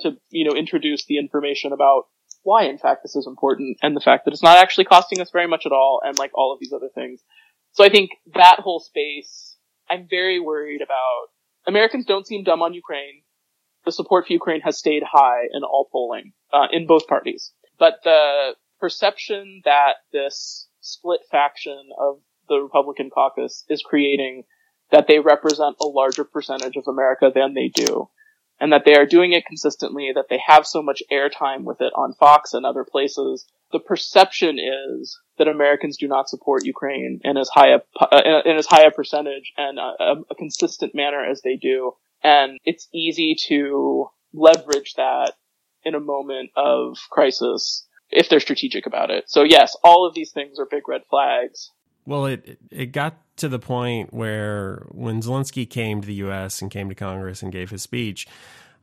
[0.00, 2.04] to, you know, introduce the information about
[2.42, 5.30] why in fact this is important and the fact that it's not actually costing us
[5.32, 7.22] very much at all and like all of these other things.
[7.72, 9.56] So I think that whole space,
[9.90, 11.33] I'm very worried about
[11.66, 13.22] Americans don't seem dumb on Ukraine.
[13.84, 17.52] The support for Ukraine has stayed high in all polling, uh, in both parties.
[17.78, 24.44] But the perception that this split faction of the Republican caucus is creating
[24.90, 28.08] that they represent a larger percentage of America than they do.
[28.60, 31.92] And that they are doing it consistently, that they have so much airtime with it
[31.96, 33.46] on Fox and other places.
[33.72, 38.56] The perception is that Americans do not support Ukraine in as high a uh, in
[38.56, 41.92] as high a percentage and a, a consistent manner as they do,
[42.22, 45.34] and it's easy to leverage that
[45.84, 49.24] in a moment of crisis if they're strategic about it.
[49.28, 51.70] So yes, all of these things are big red flags.
[52.06, 56.62] Well, it it got to the point where when Zelensky came to the U.S.
[56.62, 58.26] and came to Congress and gave his speech,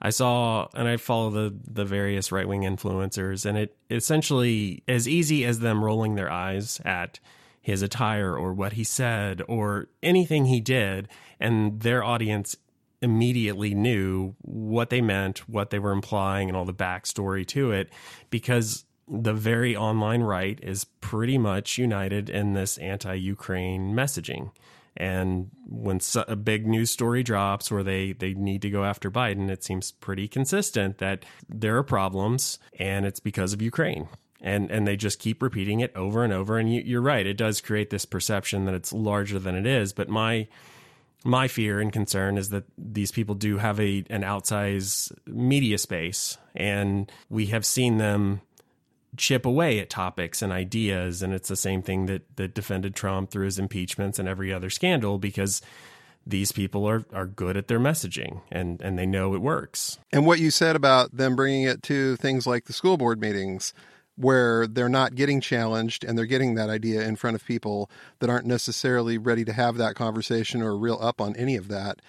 [0.02, 5.08] I saw and I follow the the various right wing influencers, and it essentially as
[5.08, 7.20] easy as them rolling their eyes at
[7.62, 11.08] his attire or what he said or anything he did,
[11.40, 12.56] and their audience
[13.02, 17.90] immediately knew what they meant, what they were implying, and all the backstory to it,
[18.30, 24.52] because the very online right is pretty much united in this anti Ukraine messaging.
[24.98, 29.50] And when a big news story drops where they, they need to go after Biden,
[29.50, 34.10] it seems pretty consistent that there are problems and it's because of Ukraine.
[34.42, 36.58] And, and they just keep repeating it over and over.
[36.58, 39.94] And you, you're right, it does create this perception that it's larger than it is.
[39.94, 40.48] But my
[41.24, 46.38] my fear and concern is that these people do have a an outsized media space,
[46.56, 48.42] and we have seen them
[49.18, 51.22] chip away at topics and ideas.
[51.22, 54.70] And it's the same thing that, that defended Trump through his impeachments and every other
[54.70, 55.62] scandal because
[56.26, 59.98] these people are, are good at their messaging and, and they know it works.
[60.12, 63.74] And what you said about them bringing it to things like the school board meetings,
[64.16, 67.90] where they're not getting challenged and they're getting that idea in front of people
[68.20, 72.02] that aren't necessarily ready to have that conversation or real up on any of that.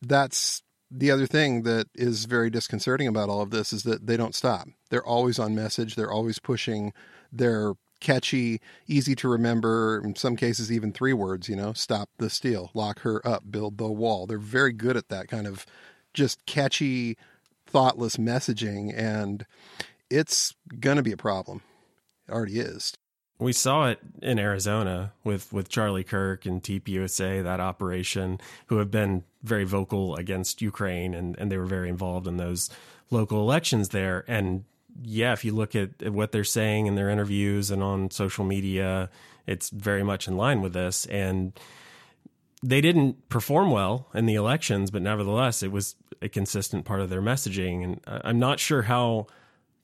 [0.00, 4.16] That's the other thing that is very disconcerting about all of this is that they
[4.16, 4.68] don't stop.
[4.90, 5.94] They're always on message.
[5.94, 6.92] They're always pushing
[7.30, 12.30] their catchy, easy to remember, in some cases even three words, you know, stop the
[12.30, 14.26] steal, lock her up, build the wall.
[14.26, 15.66] They're very good at that kind of
[16.14, 17.16] just catchy,
[17.66, 18.96] thoughtless messaging.
[18.96, 19.44] And
[20.10, 21.62] it's going to be a problem.
[22.28, 22.94] It already is.
[23.40, 28.90] We saw it in Arizona with, with Charlie Kirk and TPUSA, that operation, who have
[28.90, 32.70] been very vocal against Ukraine and, and they were very involved in those
[33.10, 34.24] local elections there.
[34.28, 34.64] And
[35.02, 38.44] yeah, if you look at, at what they're saying in their interviews and on social
[38.44, 39.10] media,
[39.46, 41.06] it's very much in line with this.
[41.06, 41.58] And
[42.62, 47.10] they didn't perform well in the elections, but nevertheless, it was a consistent part of
[47.10, 47.84] their messaging.
[47.84, 49.28] And I'm not sure how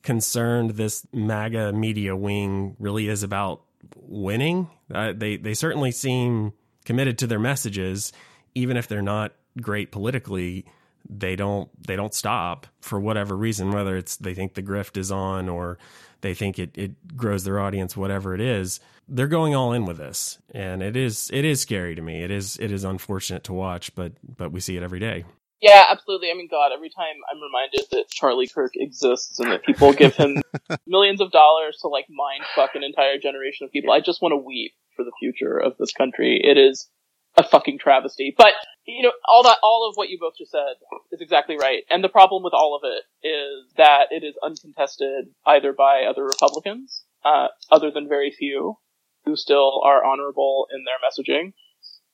[0.03, 3.63] concerned this MAGA media wing really is about
[3.97, 4.69] winning.
[4.93, 6.53] Uh, they they certainly seem
[6.85, 8.13] committed to their messages,
[8.55, 10.65] even if they're not great politically.
[11.09, 15.13] They don't they don't stop for whatever reason, whether it's they think the grift is
[15.13, 15.79] on or
[16.23, 18.81] they think it, it grows their audience, whatever it is.
[19.07, 22.23] They're going all in with this, and it is it is scary to me.
[22.23, 25.25] It is it is unfortunate to watch, but but we see it every day.
[25.65, 26.31] Yeah, absolutely.
[26.31, 30.15] I mean, God, every time I'm reminded that Charlie Kirk exists and that people give
[30.15, 30.43] him
[30.87, 34.33] millions of dollars to like mind fuck an entire generation of people, I just want
[34.33, 36.39] to weep for the future of this country.
[36.43, 36.89] It is
[37.37, 38.35] a fucking travesty.
[38.37, 38.53] But,
[38.87, 40.77] you know, all that, all of what you both just said
[41.13, 41.83] is exactly right.
[41.91, 46.25] And the problem with all of it is that it is uncontested either by other
[46.25, 48.77] Republicans, uh, other than very few
[49.25, 51.53] who still are honorable in their messaging.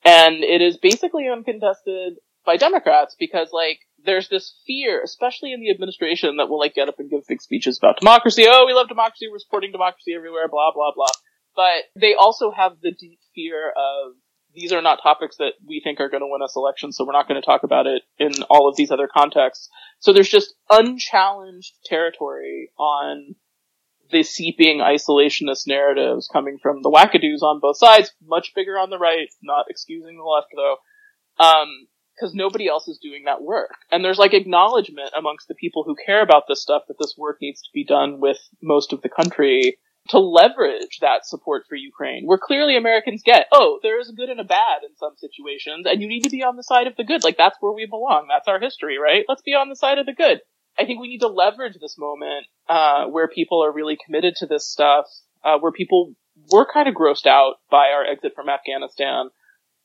[0.05, 2.15] And it is basically uncontested
[2.47, 6.89] by Democrats because like there's this fear, especially in the administration, that will like get
[6.89, 8.47] up and give big speeches about democracy.
[8.49, 9.27] Oh, we love democracy.
[9.31, 10.49] We're supporting democracy everywhere.
[10.49, 11.07] Blah blah blah.
[11.55, 14.15] But they also have the deep fear of
[14.55, 17.13] these are not topics that we think are going to win us elections, so we're
[17.13, 19.69] not going to talk about it in all of these other contexts.
[20.01, 23.35] So there's just unchallenged territory on
[24.11, 28.99] the seeping isolationist narratives coming from the wackadoos on both sides, much bigger on the
[28.99, 30.77] right, not excusing the left though.
[31.39, 31.69] Um,
[32.21, 33.77] because nobody else is doing that work.
[33.91, 37.39] And there's like acknowledgement amongst the people who care about this stuff that this work
[37.41, 39.79] needs to be done with most of the country
[40.09, 44.29] to leverage that support for Ukraine, where clearly Americans get, oh, there is a good
[44.29, 46.97] and a bad in some situations, and you need to be on the side of
[46.97, 47.23] the good.
[47.23, 48.27] Like that's where we belong.
[48.29, 49.25] That's our history, right?
[49.29, 50.41] Let's be on the side of the good.
[50.79, 54.47] I think we need to leverage this moment, uh, where people are really committed to
[54.47, 55.07] this stuff,
[55.45, 56.15] uh, where people
[56.51, 59.29] were kind of grossed out by our exit from Afghanistan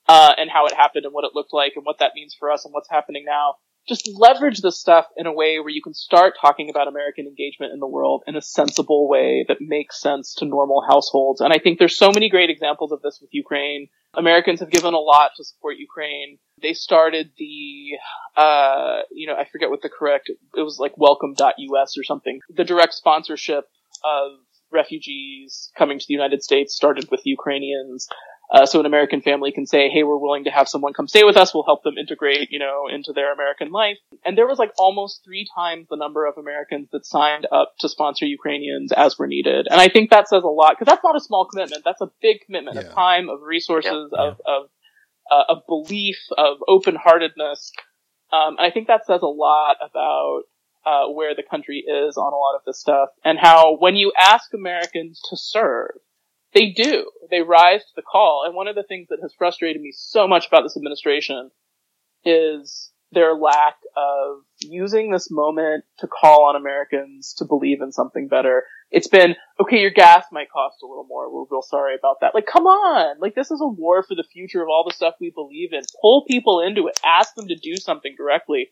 [0.07, 2.51] uh, and how it happened and what it looked like and what that means for
[2.51, 3.55] us and what's happening now.
[3.87, 7.73] Just leverage this stuff in a way where you can start talking about American engagement
[7.73, 11.39] in the world in a sensible way that makes sense to normal households.
[11.39, 13.87] And I think there's so many great examples of this with Ukraine.
[14.15, 16.39] Americans have given a lot to support Ukraine.
[16.61, 17.97] They started the,
[18.35, 22.39] uh, you know, I forget what the correct, it was like welcome.us or something.
[22.49, 23.65] The direct sponsorship
[24.03, 24.31] of
[24.71, 28.07] refugees coming to the United States started with Ukrainians.
[28.53, 31.23] Uh, so an American family can say, hey, we're willing to have someone come stay
[31.23, 31.53] with us.
[31.53, 33.97] We'll help them integrate, you know, into their American life.
[34.23, 37.89] And there was like almost three times the number of Americans that signed up to
[37.89, 39.67] sponsor Ukrainians as were needed.
[39.69, 41.83] And I think that says a lot because that's not a small commitment.
[41.83, 42.83] That's a big commitment yeah.
[42.83, 44.27] of time, of resources, yeah.
[44.27, 44.69] of, of,
[45.31, 47.71] uh, of belief, of open-heartedness.
[48.31, 50.43] Um, and I think that says a lot about
[50.85, 54.13] uh, where the country is on a lot of this stuff and how when you
[54.19, 55.95] ask Americans to serve,
[56.55, 57.11] they do.
[57.29, 58.43] They rise to the call.
[58.45, 61.51] And one of the things that has frustrated me so much about this administration
[62.23, 68.27] is their lack of using this moment to call on Americans to believe in something
[68.27, 68.63] better.
[68.89, 71.31] It's been, okay, your gas might cost a little more.
[71.31, 72.33] We're real sorry about that.
[72.33, 73.17] Like, come on.
[73.19, 75.81] Like, this is a war for the future of all the stuff we believe in.
[76.01, 76.99] Pull people into it.
[77.05, 78.69] Ask them to do something directly.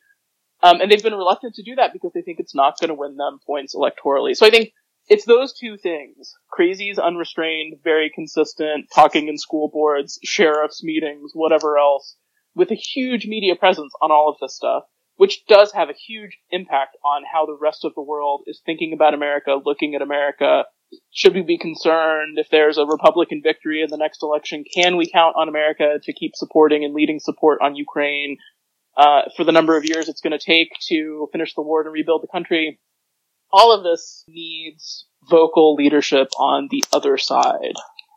[0.62, 2.96] Um, and they've been reluctant to do that because they think it's not going to
[2.96, 4.36] win them points electorally.
[4.36, 4.72] So I think
[5.08, 6.34] it's those two things.
[6.58, 12.16] Crazies unrestrained, very consistent, talking in school boards, sheriff's meetings, whatever else,
[12.56, 14.84] with a huge media presence on all of this stuff,
[15.16, 18.94] which does have a huge impact on how the rest of the world is thinking
[18.94, 20.66] about America, looking at America.
[21.12, 24.64] Should we be concerned if there's a Republican victory in the next election?
[24.74, 28.38] Can we count on America to keep supporting and leading support on Ukraine
[28.96, 31.92] uh, for the number of years it's going to take to finish the war and
[31.92, 32.80] rebuild the country?
[33.54, 37.76] All of this needs vocal leadership on the other side,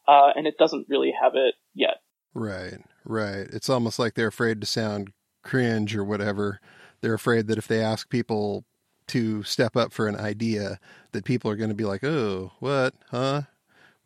[0.09, 1.99] uh, and it doesn't really have it yet.
[2.35, 3.47] Right, right.
[3.53, 5.13] It's almost like they're afraid to sound
[5.45, 6.61] cringe or whatever.
[7.03, 8.65] They're afraid that if they ask people
[9.09, 10.81] to step up for an idea,
[11.13, 12.95] that people are going to be like, "Oh, what?
[13.11, 13.43] Huh?"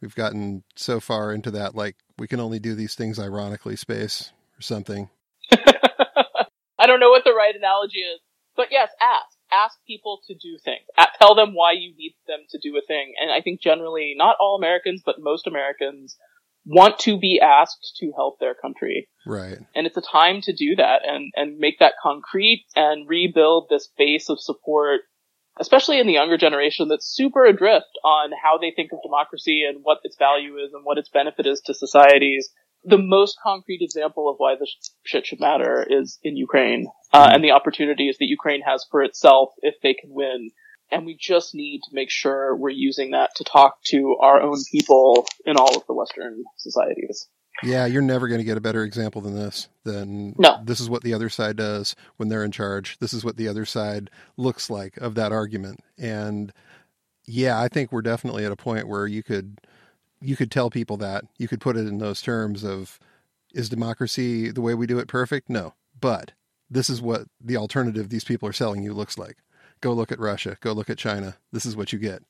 [0.00, 4.32] We've gotten so far into that, like we can only do these things ironically, space
[4.58, 5.08] or something.
[5.52, 8.20] I don't know what the right analogy is,
[8.56, 10.86] but yes, ask ask people to do things.
[11.18, 13.14] Tell them why you need them to do a thing.
[13.20, 16.16] And I think generally, not all Americans, but most Americans
[16.64, 19.08] want to be asked to help their country.
[19.26, 19.58] Right.
[19.74, 23.88] And it's a time to do that and, and make that concrete and rebuild this
[23.96, 25.02] base of support,
[25.58, 29.80] especially in the younger generation that's super adrift on how they think of democracy and
[29.82, 32.50] what its value is and what its benefit is to societies
[32.84, 34.74] the most concrete example of why this
[35.04, 37.34] shit should matter is in Ukraine uh, mm-hmm.
[37.34, 40.50] and the opportunities that Ukraine has for itself if they can win.
[40.92, 44.56] And we just need to make sure we're using that to talk to our own
[44.72, 47.28] people in all of the Western societies.
[47.62, 49.68] Yeah, you're never going to get a better example than this.
[49.84, 50.60] Than no.
[50.64, 52.98] this is what the other side does when they're in charge.
[52.98, 55.80] This is what the other side looks like of that argument.
[55.98, 56.52] And
[57.26, 59.58] yeah, I think we're definitely at a point where you could
[60.20, 61.24] you could tell people that.
[61.38, 62.98] You could put it in those terms of
[63.52, 65.48] is democracy the way we do it perfect?
[65.48, 65.74] No.
[66.00, 66.32] But
[66.70, 69.38] this is what the alternative these people are selling you looks like.
[69.80, 70.56] Go look at russia.
[70.60, 71.36] Go look at china.
[71.52, 72.22] This is what you get.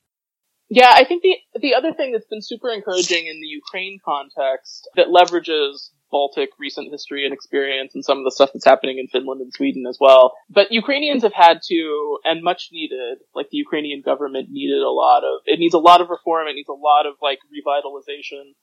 [0.69, 4.87] Yeah i think the the other thing that's been super encouraging in the ukraine context
[4.95, 9.07] that leverages Baltic recent history and experience and some of the stuff that's happening in
[9.07, 10.33] Finland and Sweden as well.
[10.49, 12.90] But Ukrainians have had to, and much needed,
[13.35, 16.53] like the Ukrainian government needed a lot of, it needs a lot of reform, it
[16.53, 18.53] needs a lot of like revitalization.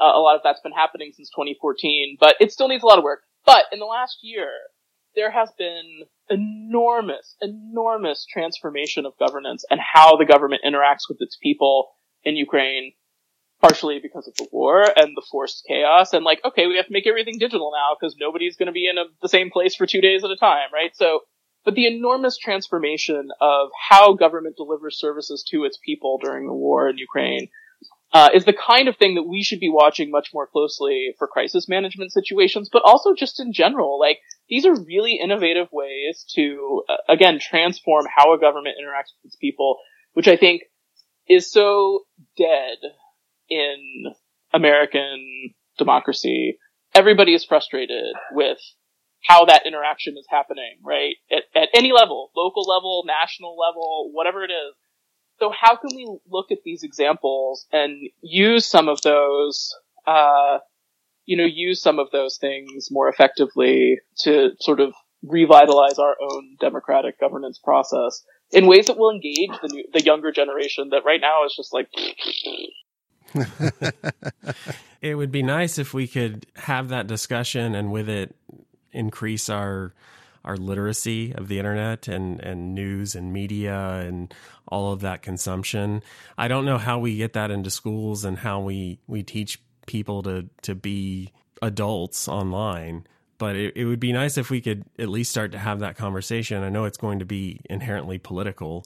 [0.00, 2.98] Uh, a lot of that's been happening since 2014, but it still needs a lot
[2.98, 3.22] of work.
[3.44, 4.48] But in the last year,
[5.16, 11.36] there has been enormous, enormous transformation of governance and how the government interacts with its
[11.42, 11.88] people
[12.22, 12.92] in Ukraine
[13.60, 16.92] partially because of the war and the forced chaos and like okay we have to
[16.92, 19.86] make everything digital now because nobody's going to be in a, the same place for
[19.86, 21.20] two days at a time right so
[21.68, 26.88] but the enormous transformation of how government delivers services to its people during the war
[26.88, 27.48] in ukraine
[28.14, 31.28] uh, is the kind of thing that we should be watching much more closely for
[31.28, 34.00] crisis management situations, but also just in general.
[34.00, 34.16] Like,
[34.48, 39.36] these are really innovative ways to, uh, again, transform how a government interacts with its
[39.36, 39.76] people,
[40.14, 40.62] which I think
[41.28, 42.06] is so
[42.38, 42.78] dead
[43.50, 44.14] in
[44.54, 46.56] American democracy,
[46.94, 48.56] everybody is frustrated with
[49.22, 51.16] how that interaction is happening, right?
[51.30, 54.74] At, at any level, local level, national level, whatever it is.
[55.38, 60.58] So how can we look at these examples and use some of those, uh,
[61.26, 66.56] you know, use some of those things more effectively to sort of revitalize our own
[66.60, 71.20] democratic governance process in ways that will engage the new, the younger generation that right
[71.20, 71.88] now is just like
[75.02, 78.34] it would be nice if we could have that discussion and with it
[78.92, 79.94] increase our
[80.44, 84.32] our literacy of the internet and, and news and media and
[84.68, 86.02] all of that consumption.
[86.38, 90.22] I don't know how we get that into schools and how we, we teach people
[90.22, 93.06] to, to be adults online.
[93.36, 95.96] But it, it would be nice if we could at least start to have that
[95.96, 96.62] conversation.
[96.62, 98.84] I know it's going to be inherently political,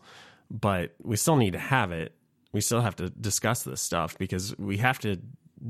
[0.51, 2.15] but we still need to have it
[2.53, 5.19] we still have to discuss this stuff because we have to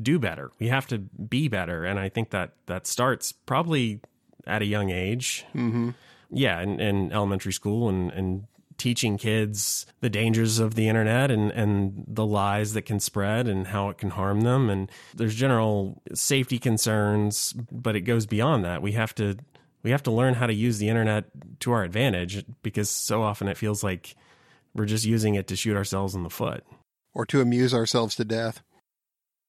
[0.02, 0.50] do better.
[0.58, 4.00] We have to be better, and I think that that starts probably
[4.46, 5.44] at a young age.
[5.54, 5.90] Mm-hmm.
[6.30, 8.44] Yeah, in, in, elementary school and, and
[8.78, 13.68] teaching kids the dangers of the internet and, and the lies that can spread and
[13.68, 14.70] how it can harm them.
[14.70, 18.82] And there's general safety concerns, but it goes beyond that.
[18.82, 19.36] We have to
[19.82, 21.24] we have to learn how to use the internet
[21.60, 24.14] to our advantage because so often it feels like
[24.74, 26.64] we're just using it to shoot ourselves in the foot.
[27.14, 28.62] Or to amuse ourselves to death.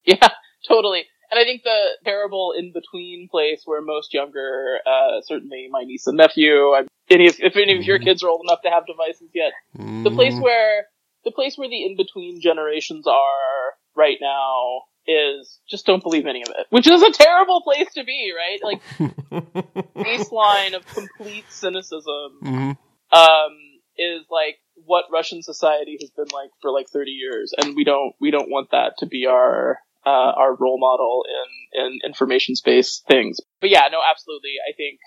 [0.05, 0.31] Yeah,
[0.67, 1.05] totally.
[1.33, 6.05] And I think the terrible in between place where most younger, uh, certainly my niece
[6.05, 8.05] and nephew, I'm, any if, if any of your mm-hmm.
[8.05, 10.43] kids are old enough to have devices yet, the place mm-hmm.
[10.43, 10.85] where
[11.25, 16.43] the place where the in between generations are right now is just don't believe any
[16.43, 18.59] of it, which is a terrible place to be, right?
[18.61, 18.81] Like
[19.95, 22.37] baseline of complete cynicism.
[22.43, 22.71] Mm-hmm.
[23.11, 23.57] Um,
[23.97, 28.13] is like what Russian society has been like for like 30 years, and we don't
[28.19, 33.01] we don't want that to be our uh, our role model in in information space
[33.07, 33.39] things.
[33.61, 34.55] But yeah, no, absolutely.
[34.67, 34.99] I think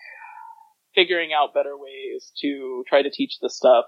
[0.94, 3.84] figuring out better ways to try to teach this stuff,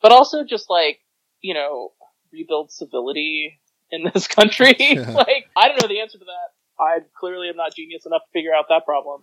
[0.00, 0.98] but also just like
[1.40, 1.92] you know
[2.32, 4.74] rebuild civility in this country.
[4.96, 6.61] Like I don't know the answer to that.
[6.78, 9.22] I clearly am not genius enough to figure out that problem.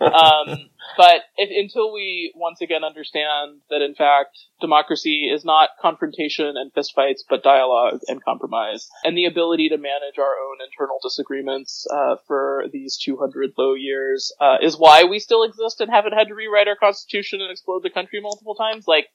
[0.00, 6.54] um, but if, until we once again understand that, in fact, democracy is not confrontation
[6.56, 11.86] and fistfights, but dialogue and compromise, and the ability to manage our own internal disagreements
[11.92, 16.28] uh, for these 200 low years uh, is why we still exist and haven't had
[16.28, 18.84] to rewrite our constitution and explode the country multiple times.
[18.86, 19.06] Like,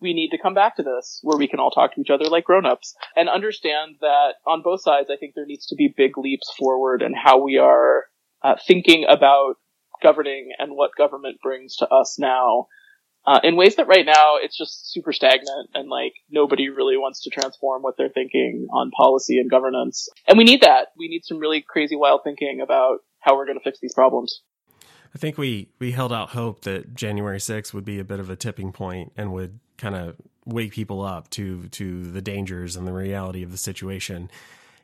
[0.00, 2.26] we need to come back to this where we can all talk to each other
[2.26, 6.16] like grown-ups and understand that on both sides, I think there needs to be big
[6.16, 8.04] leaps forward in how we are
[8.42, 9.54] uh, thinking about
[10.02, 12.68] governing and what government brings to us now.
[13.26, 17.22] Uh, in ways that right now it's just super stagnant and like nobody really wants
[17.24, 20.08] to transform what they're thinking on policy and governance.
[20.26, 20.88] And we need that.
[20.96, 24.40] We need some really crazy wild thinking about how we're going to fix these problems.
[25.14, 28.30] I think we we held out hope that January 6th would be a bit of
[28.30, 32.86] a tipping point and would kind of wake people up to to the dangers and
[32.86, 34.30] the reality of the situation.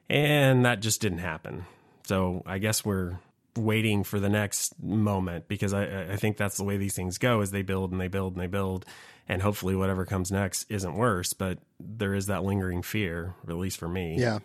[0.09, 1.67] And that just didn't happen.
[2.05, 3.19] So I guess we're
[3.57, 7.41] waiting for the next moment because I, I think that's the way these things go
[7.41, 8.85] is they build and they build and they build
[9.29, 13.79] and hopefully whatever comes next isn't worse but there is that lingering fear at least
[13.79, 14.41] for me yeah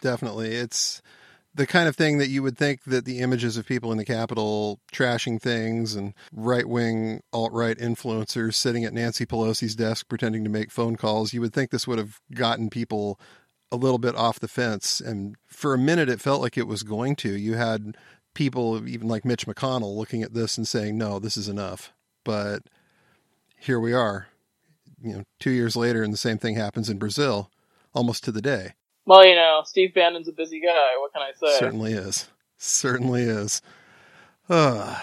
[0.00, 1.02] definitely it's
[1.54, 4.04] the kind of thing that you would think that the images of people in the
[4.04, 10.42] Capitol trashing things and right wing alt right influencers sitting at Nancy Pelosi's desk pretending
[10.44, 13.20] to make phone calls, you would think this would have gotten people
[13.70, 15.00] a little bit off the fence.
[15.00, 17.36] And for a minute, it felt like it was going to.
[17.36, 17.96] You had
[18.34, 21.92] people, even like Mitch McConnell, looking at this and saying, no, this is enough.
[22.24, 22.62] But
[23.58, 24.28] here we are,
[25.02, 27.50] you know, two years later, and the same thing happens in Brazil
[27.94, 28.74] almost to the day.
[29.06, 30.90] Well, you know, Steve Bannon's a busy guy.
[30.98, 31.58] What can I say?
[31.58, 32.28] Certainly is.
[32.56, 33.62] Certainly is.
[34.48, 34.98] Uh,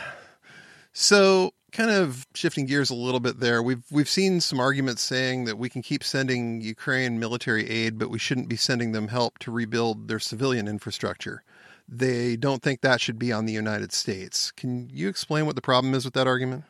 [0.94, 5.46] so, kind of shifting gears a little bit there, we've we've seen some arguments saying
[5.46, 9.40] that we can keep sending Ukraine military aid, but we shouldn't be sending them help
[9.40, 11.44] to rebuild their civilian infrastructure.
[11.88, 14.52] They don't think that should be on the United States.
[14.52, 16.64] Can you explain what the problem is with that argument?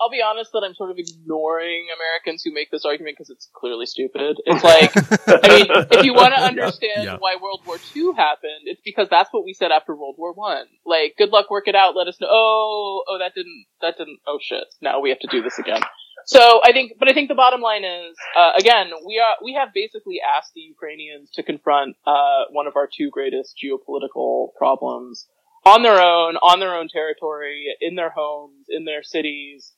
[0.00, 3.48] I'll be honest that I'm sort of ignoring Americans who make this argument because it's
[3.54, 4.36] clearly stupid.
[4.44, 4.92] It's like,
[5.26, 7.16] I mean, if you want to understand yeah.
[7.18, 10.66] why World War II happened, it's because that's what we said after World War One.
[10.84, 12.28] Like, good luck, work it out, let us know.
[12.30, 14.18] Oh, oh, that didn't, that didn't.
[14.26, 14.64] Oh shit!
[14.82, 15.80] Now we have to do this again.
[16.26, 19.54] So I think, but I think the bottom line is, uh, again, we are we
[19.54, 25.26] have basically asked the Ukrainians to confront uh, one of our two greatest geopolitical problems
[25.64, 29.72] on their own, on their own territory, in their homes, in their cities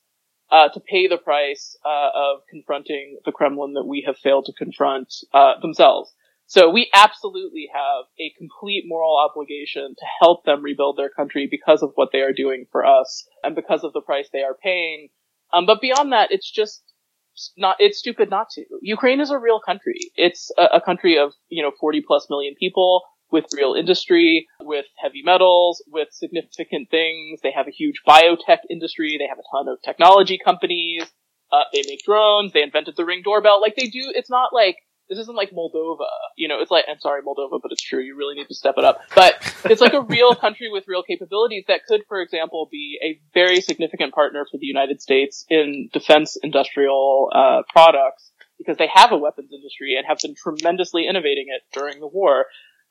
[0.51, 4.53] uh, to pay the price uh, of confronting the Kremlin that we have failed to
[4.53, 6.13] confront uh, themselves.
[6.47, 11.83] So we absolutely have a complete moral obligation to help them rebuild their country because
[11.83, 15.09] of what they are doing for us and because of the price they are paying.
[15.53, 16.81] Um, but beyond that, it's just
[17.55, 18.65] not, it's stupid not to.
[18.81, 20.11] Ukraine is a real country.
[20.15, 24.85] It's a, a country of, you know, 40 plus million people with real industry, with
[25.01, 27.41] heavy metals, with significant things.
[27.41, 29.17] They have a huge biotech industry.
[29.19, 31.03] They have a ton of technology companies.
[31.51, 32.53] Uh, they make drones.
[32.53, 33.61] They invented the ring doorbell.
[33.61, 34.11] Like they do.
[34.13, 34.77] It's not like
[35.09, 36.05] this isn't like Moldova.
[36.37, 38.01] You know, it's like I'm sorry, Moldova, but it's true.
[38.01, 39.01] You really need to step it up.
[39.15, 43.19] But it's like a real country with real capabilities that could, for example, be a
[43.33, 49.11] very significant partner for the United States in defense industrial uh, products because they have
[49.11, 52.45] a weapons industry and have been tremendously innovating it during the war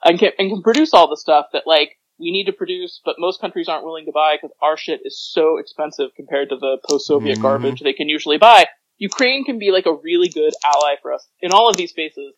[0.04, 3.16] and can, and can produce all the stuff that like we need to produce, but
[3.18, 6.78] most countries aren't willing to buy because our shit is so expensive compared to the
[6.88, 7.42] post-Soviet mm-hmm.
[7.42, 8.66] garbage they can usually buy.
[8.98, 12.34] Ukraine can be like a really good ally for us in all of these spaces.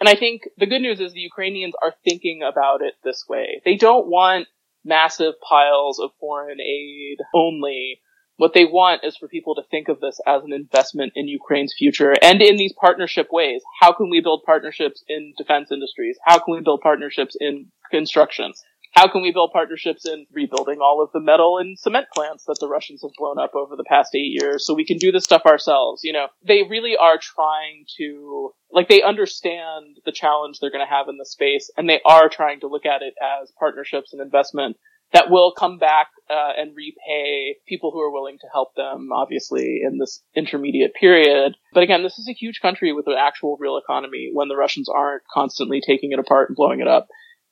[0.00, 3.62] And I think the good news is the Ukrainians are thinking about it this way.
[3.64, 4.48] They don't want
[4.84, 8.00] massive piles of foreign aid only.
[8.40, 11.74] What they want is for people to think of this as an investment in Ukraine's
[11.76, 13.60] future and in these partnership ways.
[13.82, 16.16] How can we build partnerships in defense industries?
[16.24, 18.54] How can we build partnerships in construction?
[18.92, 22.56] How can we build partnerships in rebuilding all of the metal and cement plants that
[22.60, 25.24] the Russians have blown up over the past eight years so we can do this
[25.24, 26.00] stuff ourselves?
[26.02, 30.90] You know, they really are trying to, like, they understand the challenge they're going to
[30.90, 34.22] have in the space and they are trying to look at it as partnerships and
[34.22, 34.78] investment
[35.12, 39.80] that will come back uh, and repay people who are willing to help them, obviously,
[39.82, 41.56] in this intermediate period.
[41.72, 44.88] But again, this is a huge country with an actual real economy when the Russians
[44.88, 47.08] aren't constantly taking it apart and blowing it up.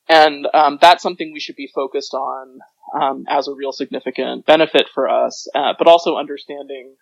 [0.07, 2.59] And um, that's something we should be focused on
[2.99, 6.95] um, as a real significant benefit for us, uh, but also understanding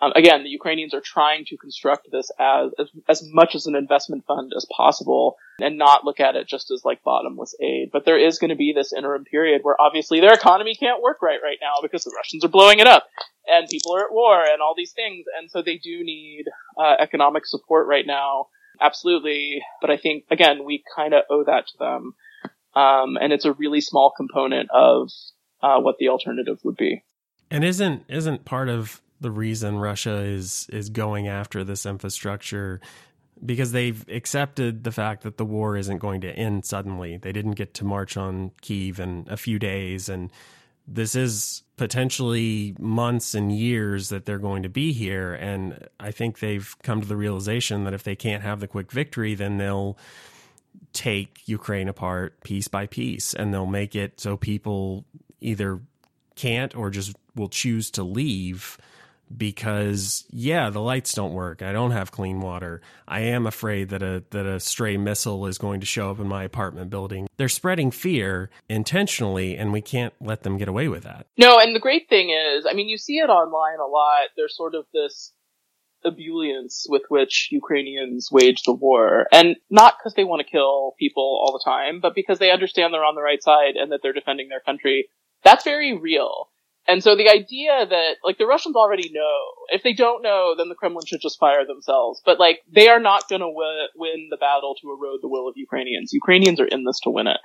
[0.00, 3.74] Um, again, the Ukrainians are trying to construct this as, as, as much as an
[3.74, 7.88] investment fund as possible and not look at it just as like bottomless aid.
[7.92, 11.22] But there is going to be this interim period where obviously their economy can't work
[11.22, 13.06] right right now because the Russians are blowing it up
[13.46, 15.24] and people are at war and all these things.
[15.38, 16.44] And so they do need
[16.78, 18.48] uh, economic support right now.
[18.80, 19.62] Absolutely.
[19.80, 22.14] But I think, again, we kind of owe that to them.
[22.74, 25.10] Um, and it's a really small component of
[25.62, 27.02] uh, what the alternative would be.
[27.50, 32.80] And isn't isn't part of the reason Russia is is going after this infrastructure
[33.44, 37.18] because they've accepted the fact that the war isn't going to end suddenly.
[37.18, 40.30] They didn't get to march on Kiev in a few days and
[40.88, 46.38] this is potentially months and years that they're going to be here and I think
[46.38, 49.98] they've come to the realization that if they can't have the quick victory then they'll
[50.92, 55.04] take Ukraine apart piece by piece and they'll make it so people
[55.40, 55.80] either
[56.36, 58.78] can't or just will choose to leave
[59.34, 61.62] because yeah, the lights don't work.
[61.62, 62.80] I don't have clean water.
[63.08, 66.28] I am afraid that a that a stray missile is going to show up in
[66.28, 67.28] my apartment building.
[67.36, 71.26] They're spreading fear intentionally and we can't let them get away with that.
[71.36, 74.28] No, and the great thing is, I mean, you see it online a lot.
[74.36, 75.32] There's sort of this
[76.04, 79.26] ebullience with which Ukrainians wage the war.
[79.32, 82.92] And not because they want to kill people all the time, but because they understand
[82.92, 85.08] they're on the right side and that they're defending their country.
[85.42, 86.50] That's very real.
[86.88, 89.36] And so the idea that, like, the Russians already know.
[89.68, 92.22] If they don't know, then the Kremlin should just fire themselves.
[92.24, 95.54] But, like, they are not gonna w- win the battle to erode the will of
[95.56, 96.12] Ukrainians.
[96.12, 97.38] Ukrainians are in this to win it.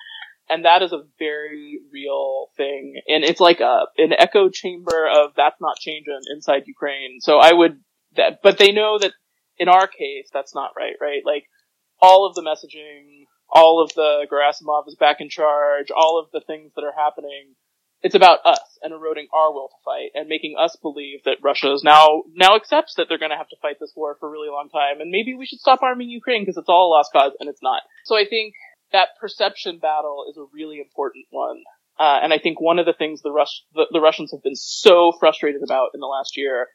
[0.49, 3.01] And that is a very real thing.
[3.07, 7.19] And it's like a, an echo chamber of that's not changing inside Ukraine.
[7.19, 7.79] So I would,
[8.17, 9.13] that, but they know that
[9.57, 11.21] in our case, that's not right, right?
[11.25, 11.45] Like,
[11.99, 16.41] all of the messaging, all of the Gerasimov is back in charge, all of the
[16.45, 17.55] things that are happening
[18.01, 21.71] it's about us and eroding our will to fight and making us believe that Russia
[21.73, 24.31] is now now accepts that they're going to have to fight this war for a
[24.31, 27.11] really long time and maybe we should stop arming Ukraine because it's all a lost
[27.13, 27.81] cause and it's not.
[28.05, 28.53] So I think
[28.91, 31.63] that perception battle is a really important one.
[31.99, 34.55] Uh, and I think one of the things the, Rus- the, the Russians have been
[34.55, 36.67] so frustrated about in the last year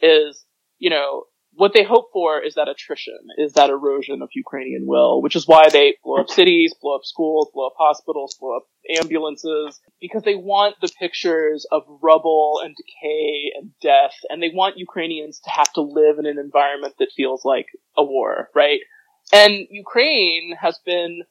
[0.00, 0.44] is,
[0.78, 1.24] you know,
[1.56, 5.46] what they hope for is that attrition, is that erosion of Ukrainian will, which is
[5.46, 8.66] why they blow up cities, blow up schools, blow up hospitals, blow up
[8.98, 14.78] ambulances, because they want the pictures of rubble and decay and death, and they want
[14.78, 18.80] Ukrainians to have to live in an environment that feels like a war, right?
[19.32, 21.22] And Ukraine has been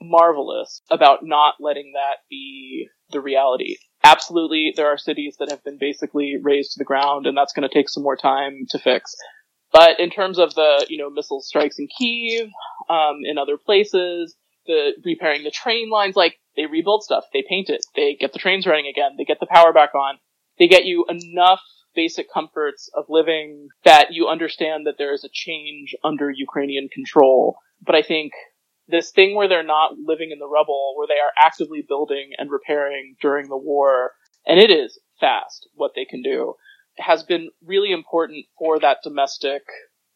[0.00, 3.76] marvelous about not letting that be the reality.
[4.04, 7.68] Absolutely, there are cities that have been basically razed to the ground, and that's going
[7.68, 9.14] to take some more time to fix.
[9.72, 12.48] But in terms of the, you know, missile strikes in Kiev,
[12.90, 17.70] um, in other places, the repairing the train lines, like they rebuild stuff, they paint
[17.70, 20.18] it, they get the trains running again, they get the power back on,
[20.58, 21.62] they get you enough
[21.94, 27.56] basic comforts of living that you understand that there is a change under Ukrainian control.
[27.84, 28.32] But I think
[28.88, 32.50] this thing where they're not living in the rubble, where they are actively building and
[32.50, 34.12] repairing during the war,
[34.46, 36.54] and it is fast what they can do
[36.98, 39.62] has been really important for that domestic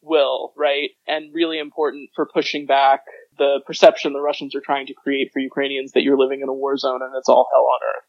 [0.01, 0.89] will, right?
[1.07, 3.01] And really important for pushing back
[3.37, 6.53] the perception the Russians are trying to create for Ukrainians that you're living in a
[6.53, 8.03] war zone and it's all hell on earth.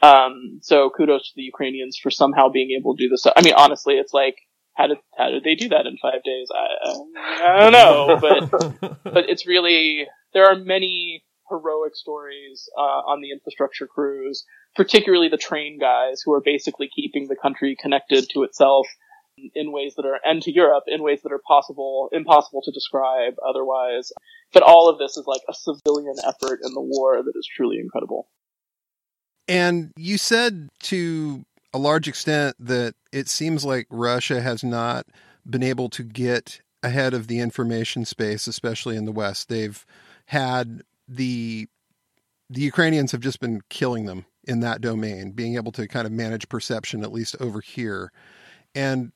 [0.00, 3.26] Um, so kudos to the Ukrainians for somehow being able to do this.
[3.26, 4.36] I mean, honestly, it's like,
[4.74, 6.48] how did, how did they do that in five days?
[6.54, 12.80] I, I don't know, but, but it's really, there are many heroic stories, uh,
[13.10, 14.44] on the infrastructure crews
[14.76, 18.86] particularly the train guys who are basically keeping the country connected to itself
[19.54, 23.34] in ways that are, and to Europe in ways that are possible, impossible to describe
[23.46, 24.12] otherwise.
[24.52, 27.78] But all of this is like a civilian effort in the war that is truly
[27.78, 28.28] incredible.
[29.46, 35.06] And you said to a large extent that it seems like Russia has not
[35.48, 39.48] been able to get ahead of the information space, especially in the West.
[39.48, 39.84] They've
[40.26, 41.68] had the
[42.50, 46.12] the Ukrainians have just been killing them in that domain, being able to kind of
[46.12, 48.10] manage perception, at least over here.
[48.74, 49.12] And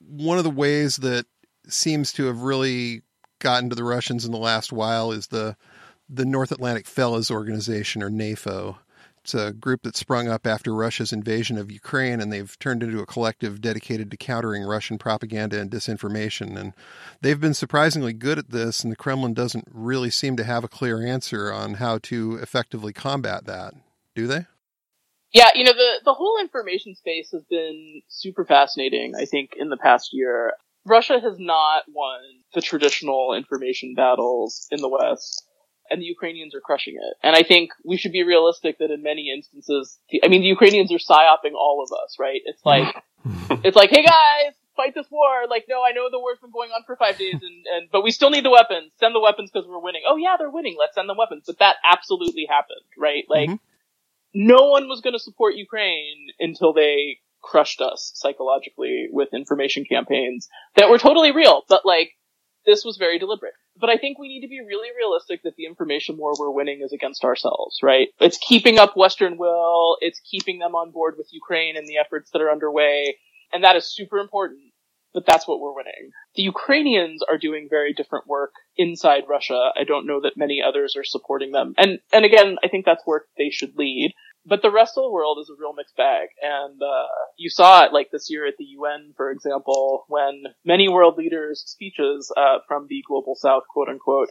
[0.00, 1.26] one of the ways that
[1.68, 3.02] seems to have really
[3.38, 5.56] gotten to the Russians in the last while is the
[6.08, 8.76] the North Atlantic Fellows Organization or NAFO.
[9.24, 13.00] It's a group that sprung up after Russia's invasion of Ukraine, and they've turned into
[13.00, 16.58] a collective dedicated to countering Russian propaganda and disinformation.
[16.58, 16.74] And
[17.20, 20.68] they've been surprisingly good at this, and the Kremlin doesn't really seem to have a
[20.68, 23.74] clear answer on how to effectively combat that,
[24.16, 24.46] do they?
[25.32, 29.70] Yeah, you know, the, the whole information space has been super fascinating, I think, in
[29.70, 30.52] the past year.
[30.84, 32.20] Russia has not won
[32.54, 35.46] the traditional information battles in the West,
[35.88, 37.16] and the Ukrainians are crushing it.
[37.22, 40.92] And I think we should be realistic that in many instances, I mean, the Ukrainians
[40.92, 42.40] are psyoping all of us, right?
[42.44, 42.94] It's like,
[43.64, 45.46] it's like, hey guys, fight this war.
[45.48, 48.02] Like, no, I know the war's been going on for five days, and, and but
[48.02, 48.92] we still need the weapons.
[48.98, 50.02] Send the weapons because we're winning.
[50.06, 50.76] Oh yeah, they're winning.
[50.78, 51.44] Let's send them weapons.
[51.46, 53.24] But that absolutely happened, right?
[53.28, 53.71] Like, mm-hmm.
[54.34, 60.48] No one was going to support Ukraine until they crushed us psychologically with information campaigns
[60.76, 61.62] that were totally real.
[61.68, 62.12] But like,
[62.64, 63.54] this was very deliberate.
[63.80, 66.82] But I think we need to be really realistic that the information war we're winning
[66.82, 68.08] is against ourselves, right?
[68.20, 69.96] It's keeping up Western will.
[70.00, 73.16] It's keeping them on board with Ukraine and the efforts that are underway.
[73.52, 74.60] And that is super important.
[75.14, 76.10] But that's what we're winning.
[76.36, 79.70] The Ukrainians are doing very different work inside Russia.
[79.78, 81.74] I don't know that many others are supporting them.
[81.76, 84.12] And, and again, I think that's where they should lead
[84.44, 86.28] but the rest of the world is a real mixed bag.
[86.40, 87.06] And uh,
[87.36, 91.62] you saw it like this year at the UN, for example, when many world leaders'
[91.66, 94.28] speeches uh, from the global south, quote unquote,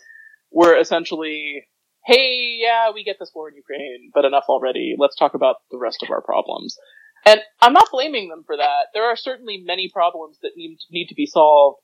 [0.52, 1.68] were essentially,
[2.06, 4.96] "Hey, yeah, we get this war in Ukraine, but enough already.
[4.98, 6.78] Let's talk about the rest of our problems."
[7.26, 8.88] And I'm not blaming them for that.
[8.94, 11.80] There are certainly many problems that need need to be solved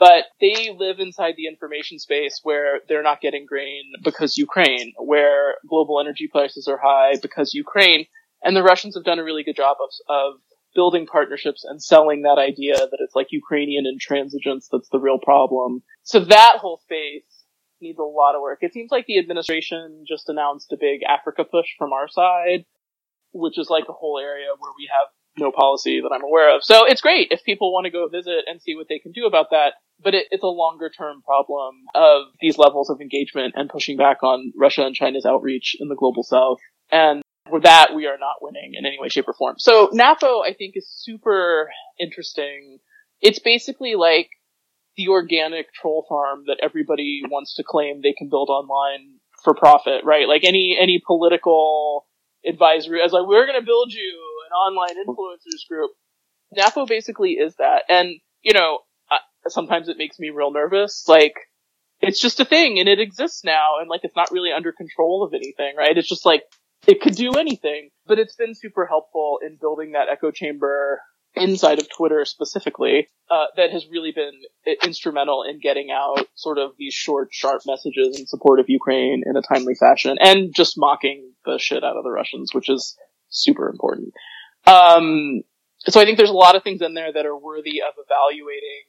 [0.00, 5.56] but they live inside the information space where they're not getting grain because Ukraine, where
[5.68, 8.06] global energy prices are high because Ukraine,
[8.42, 10.40] and the Russians have done a really good job of, of
[10.74, 15.82] building partnerships and selling that idea that it's like Ukrainian intransigence that's the real problem.
[16.02, 17.44] So that whole space
[17.82, 18.60] needs a lot of work.
[18.62, 22.64] It seems like the administration just announced a big Africa push from our side,
[23.32, 26.64] which is like a whole area where we have no policy that I'm aware of.
[26.64, 29.26] So it's great if people want to go visit and see what they can do
[29.26, 29.74] about that.
[30.02, 34.22] But it, it's a longer term problem of these levels of engagement and pushing back
[34.22, 36.58] on Russia and China's outreach in the global south.
[36.90, 39.56] And for that, we are not winning in any way, shape, or form.
[39.58, 42.78] So NAFO, I think, is super interesting.
[43.20, 44.30] It's basically like
[44.96, 50.04] the organic troll farm that everybody wants to claim they can build online for profit,
[50.04, 50.28] right?
[50.28, 52.06] Like any, any political
[52.46, 55.90] advisory, as like, we're going to build you an online influencers group.
[56.56, 57.82] NAFO basically is that.
[57.88, 58.80] And, you know,
[59.48, 61.04] sometimes it makes me real nervous.
[61.08, 61.34] Like,
[62.00, 65.22] it's just a thing and it exists now and like it's not really under control
[65.22, 65.96] of anything, right?
[65.96, 66.42] It's just like,
[66.86, 71.00] it could do anything, but it's been super helpful in building that echo chamber
[71.34, 74.32] inside of Twitter specifically, uh, that has really been
[74.82, 79.36] instrumental in getting out sort of these short, sharp messages in support of Ukraine in
[79.36, 82.96] a timely fashion and just mocking the shit out of the Russians, which is
[83.28, 84.12] super important.
[84.66, 85.42] Um,
[85.86, 88.84] so I think there's a lot of things in there that are worthy of evaluating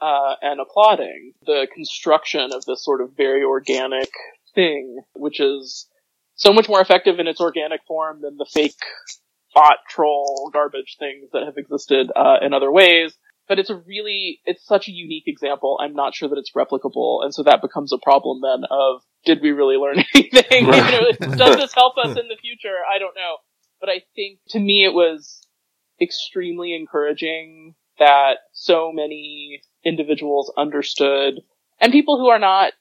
[0.00, 4.10] uh, and applauding the construction of this sort of very organic
[4.54, 5.88] thing, which is
[6.34, 8.74] so much more effective in its organic form than the fake
[9.54, 13.14] bot troll garbage things that have existed uh, in other ways.
[13.48, 15.78] But it's a really, it's such a unique example.
[15.80, 19.40] I'm not sure that it's replicable, and so that becomes a problem then of did
[19.40, 20.66] we really learn anything?
[20.66, 20.92] Right.
[20.92, 22.76] you know, does this help us in the future?
[22.92, 23.36] I don't know.
[23.80, 25.46] But I think to me it was
[26.00, 31.40] extremely encouraging that so many individuals understood
[31.80, 32.72] and people who are not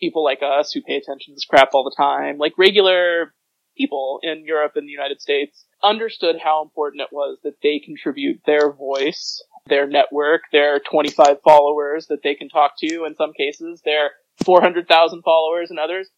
[0.00, 3.34] people like us who pay attention to this crap all the time, like regular
[3.76, 8.40] people in Europe and the United States understood how important it was that they contribute
[8.44, 13.80] their voice, their network, their 25 followers that they can talk to in some cases,
[13.84, 14.10] their
[14.44, 16.08] 400,000 followers and others,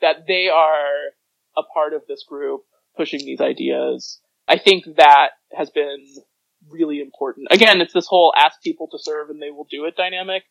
[0.00, 1.12] that they are
[1.56, 2.62] a part of this group
[2.96, 4.20] pushing these ideas.
[4.46, 6.04] I think that has been
[6.70, 7.48] really important.
[7.50, 10.44] Again, it's this whole ask people to serve and they will do it dynamic.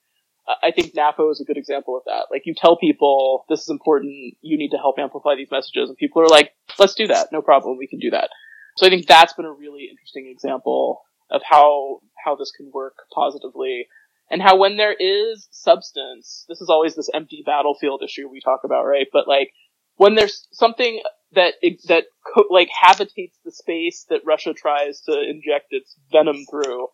[0.62, 2.26] I think NAFO is a good example of that.
[2.30, 5.98] Like you tell people this is important, you need to help amplify these messages, and
[5.98, 8.30] people are like, let's do that, no problem, we can do that.
[8.76, 11.02] So I think that's been a really interesting example
[11.32, 13.88] of how how this can work positively,
[14.30, 18.62] and how when there is substance, this is always this empty battlefield issue we talk
[18.66, 19.08] about, right?
[19.14, 19.54] But like
[19.96, 21.02] when there's something
[21.36, 21.56] that
[21.88, 22.06] that
[22.50, 26.88] like habitates the space that Russia tries to inject its venom through,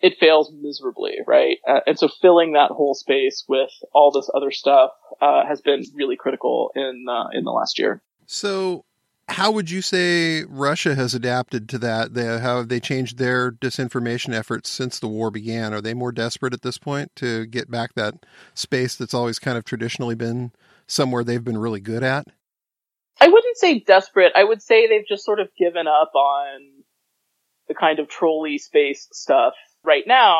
[0.00, 1.56] it fails miserably, right?
[1.66, 5.82] Uh, and so filling that whole space with all this other stuff uh, has been
[5.94, 8.02] really critical in uh, in the last year.
[8.26, 8.84] So,
[9.28, 12.14] how would you say Russia has adapted to that?
[12.14, 15.72] They, how have they changed their disinformation efforts since the war began?
[15.72, 18.14] Are they more desperate at this point to get back that
[18.54, 20.52] space that's always kind of traditionally been
[20.86, 22.28] somewhere they've been really good at?
[23.20, 24.32] I wouldn't say desperate.
[24.34, 26.60] I would say they've just sort of given up on
[27.68, 30.38] the kind of trolley space stuff right now.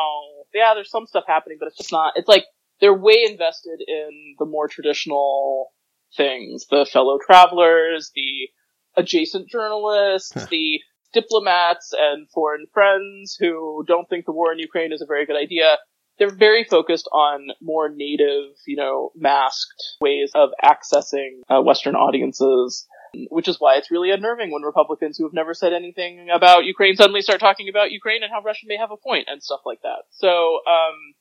[0.53, 2.45] Yeah, there's some stuff happening, but it's just not, it's like
[2.79, 5.71] they're way invested in the more traditional
[6.15, 8.49] things, the fellow travelers, the
[8.95, 10.79] adjacent journalists, the
[11.13, 15.35] diplomats and foreign friends who don't think the war in Ukraine is a very good
[15.35, 15.77] idea
[16.19, 22.87] they're very focused on more native, you know, masked ways of accessing uh, Western audiences.
[23.29, 26.95] which is why it's really unnerving when Republicans who have never said anything about Ukraine
[26.95, 29.81] suddenly start talking about Ukraine and how Russia may have a point and stuff like
[29.81, 30.03] that.
[30.11, 31.13] So, um,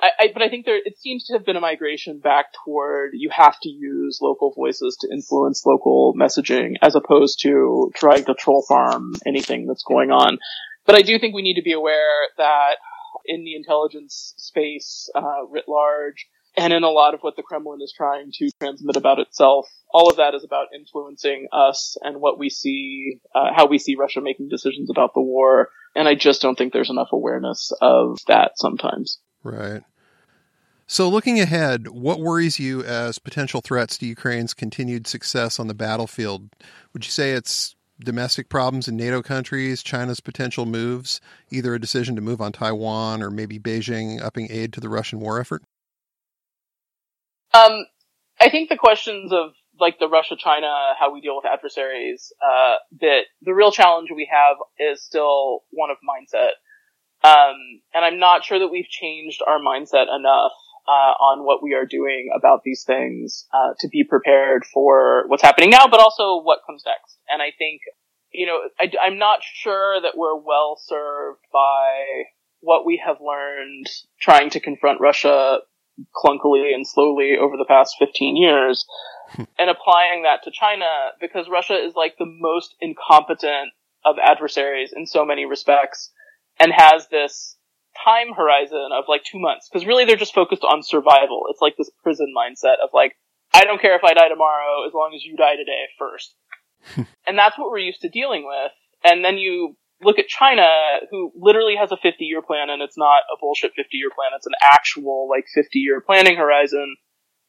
[0.00, 3.10] I, I, but I think there, it seems to have been a migration back toward
[3.14, 8.34] you have to use local voices to influence local messaging as opposed to trying to
[8.34, 10.38] troll farm anything that's going on.
[10.86, 12.76] But I do think we need to be aware that
[13.26, 17.80] in the intelligence space, uh, writ large, and in a lot of what the Kremlin
[17.82, 22.38] is trying to transmit about itself, all of that is about influencing us and what
[22.38, 25.68] we see, uh, how we see Russia making decisions about the war.
[25.94, 29.18] And I just don't think there's enough awareness of that sometimes.
[29.42, 29.82] Right.
[30.86, 35.74] So, looking ahead, what worries you as potential threats to Ukraine's continued success on the
[35.74, 36.50] battlefield?
[36.92, 41.20] Would you say it's domestic problems in NATO countries, China's potential moves,
[41.50, 45.20] either a decision to move on Taiwan or maybe Beijing upping aid to the Russian
[45.20, 45.62] war effort?
[47.52, 47.86] Um,
[48.40, 52.74] I think the questions of like the Russia China, how we deal with adversaries, uh,
[53.00, 56.50] the real challenge we have is still one of mindset.
[57.22, 57.56] Um,
[57.94, 60.52] and I'm not sure that we've changed our mindset enough
[60.90, 65.42] uh, on what we are doing about these things uh, to be prepared for what's
[65.42, 67.16] happening now, but also what comes next.
[67.28, 67.82] And I think,
[68.32, 72.24] you know, I, I'm not sure that we're well served by
[72.58, 73.86] what we have learned
[74.20, 75.58] trying to confront Russia
[76.12, 78.84] clunkily and slowly over the past 15 years
[79.36, 80.86] and applying that to China
[81.20, 83.70] because Russia is like the most incompetent
[84.04, 86.10] of adversaries in so many respects
[86.58, 87.56] and has this
[88.04, 91.44] time horizon of like two months because really they're just focused on survival.
[91.50, 93.16] It's like this prison mindset of like,
[93.54, 96.34] I don't care if I die tomorrow as long as you die today first.
[97.26, 98.72] and that's what we're used to dealing with.
[99.04, 100.66] And then you look at China,
[101.10, 104.30] who literally has a 50 year plan and it's not a bullshit 50 year plan.
[104.36, 106.96] It's an actual like 50 year planning horizon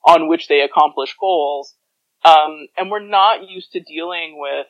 [0.05, 1.75] on which they accomplish goals.
[2.23, 4.67] Um, and we're not used to dealing with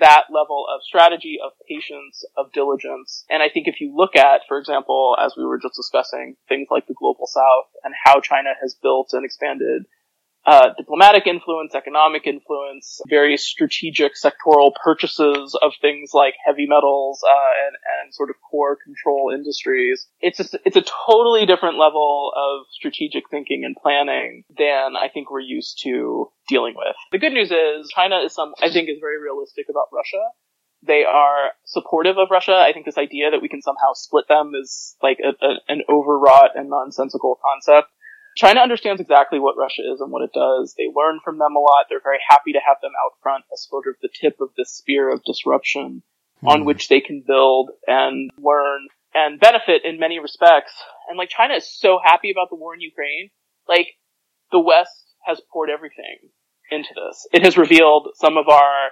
[0.00, 3.24] that level of strategy, of patience, of diligence.
[3.30, 6.68] And I think if you look at, for example, as we were just discussing, things
[6.70, 9.84] like the global south and how China has built and expanded
[10.50, 17.66] uh, diplomatic influence, economic influence, very strategic sectoral purchases of things like heavy metals uh,
[17.66, 20.08] and, and sort of core control industries.
[20.20, 25.30] It's a, it's a totally different level of strategic thinking and planning than I think
[25.30, 26.96] we're used to dealing with.
[27.12, 30.24] The good news is China is some I think is very realistic about Russia.
[30.82, 32.56] They are supportive of Russia.
[32.56, 35.82] I think this idea that we can somehow split them is like a, a, an
[35.88, 37.92] overwrought and nonsensical concept.
[38.36, 40.74] China understands exactly what Russia is and what it does.
[40.76, 41.86] They learn from them a lot.
[41.88, 44.64] They're very happy to have them out front as sort of the tip of the
[44.64, 46.02] spear of disruption
[46.42, 46.48] mm.
[46.48, 46.66] on hmm.
[46.66, 50.72] which they can build and learn and benefit in many respects.
[51.08, 53.30] And like China is so happy about the war in Ukraine.
[53.68, 53.88] Like
[54.52, 56.30] the West has poured everything
[56.70, 57.26] into this.
[57.32, 58.90] It has revealed some of our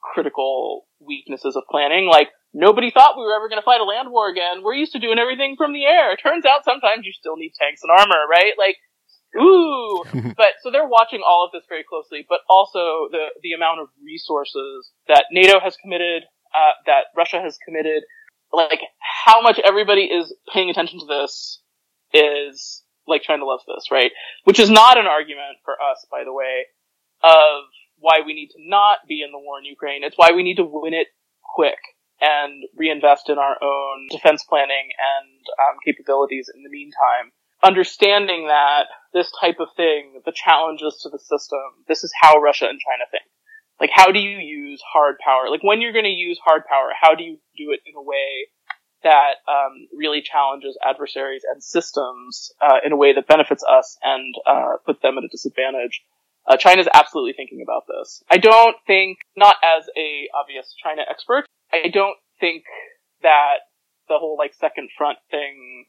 [0.00, 2.06] critical weaknesses of planning.
[2.06, 4.62] Like nobody thought we were ever going to fight a land war again.
[4.62, 6.16] We're used to doing everything from the air.
[6.16, 8.52] Turns out sometimes you still need tanks and armor, right?
[8.58, 8.76] Like,
[9.40, 10.04] ooh.
[10.36, 13.88] but so they're watching all of this very closely, but also the the amount of
[14.04, 16.24] resources that NATO has committed,
[16.54, 18.02] uh, that Russia has committed,
[18.52, 21.60] like how much everybody is paying attention to this
[22.12, 24.10] is like China loves this, right?
[24.44, 26.66] Which is not an argument for us, by the way,
[27.22, 27.64] of
[27.98, 30.02] why we need to not be in the war in Ukraine.
[30.04, 31.08] It's why we need to win it
[31.54, 31.78] quick
[32.20, 37.32] and reinvest in our own defense planning and um, capabilities in the meantime.
[37.62, 42.66] Understanding that this type of thing, the challenges to the system, this is how Russia
[42.66, 43.24] and China think.
[43.80, 45.50] Like, how do you use hard power?
[45.50, 48.02] Like, when you're going to use hard power, how do you do it in a
[48.02, 48.48] way
[49.02, 54.34] that um, really challenges adversaries and systems uh, in a way that benefits us and
[54.46, 56.02] uh, puts them at a disadvantage?
[56.46, 58.22] Uh, China's absolutely thinking about this.
[58.30, 62.64] I don't think, not as a obvious China expert, I don't think
[63.22, 63.58] that
[64.08, 65.86] the whole like second front thing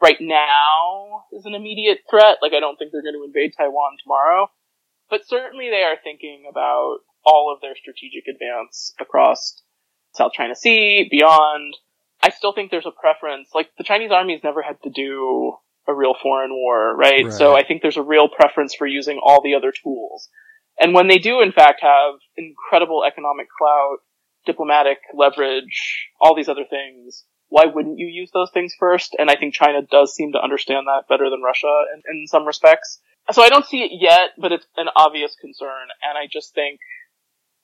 [0.00, 2.38] right now is an immediate threat.
[2.42, 4.48] Like I don't think they're going to invade Taiwan tomorrow,
[5.10, 9.62] but certainly they are thinking about all of their strategic advance across
[10.14, 11.76] South China Sea, beyond.
[12.22, 13.50] I still think there's a preference.
[13.54, 15.54] Like the Chinese army's never had to do
[15.86, 17.24] a real foreign war, right?
[17.24, 17.32] right?
[17.32, 20.28] So I think there's a real preference for using all the other tools.
[20.78, 23.98] And when they do in fact have incredible economic clout
[24.46, 27.24] diplomatic leverage, all these other things.
[27.48, 29.14] Why wouldn't you use those things first?
[29.18, 32.46] And I think China does seem to understand that better than Russia in, in some
[32.46, 33.00] respects.
[33.30, 35.88] So I don't see it yet, but it's an obvious concern.
[36.02, 36.80] And I just think,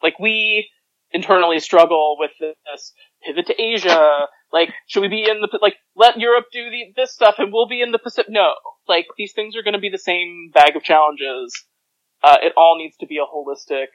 [0.02, 0.68] like, we
[1.12, 2.92] internally struggle with this
[3.24, 4.26] pivot to Asia.
[4.52, 7.68] Like, should we be in the, like, let Europe do the, this stuff and we'll
[7.68, 8.30] be in the Pacific?
[8.30, 8.54] No.
[8.88, 11.64] Like, these things are going to be the same bag of challenges
[12.22, 13.86] Uh, it all needs to be a holistic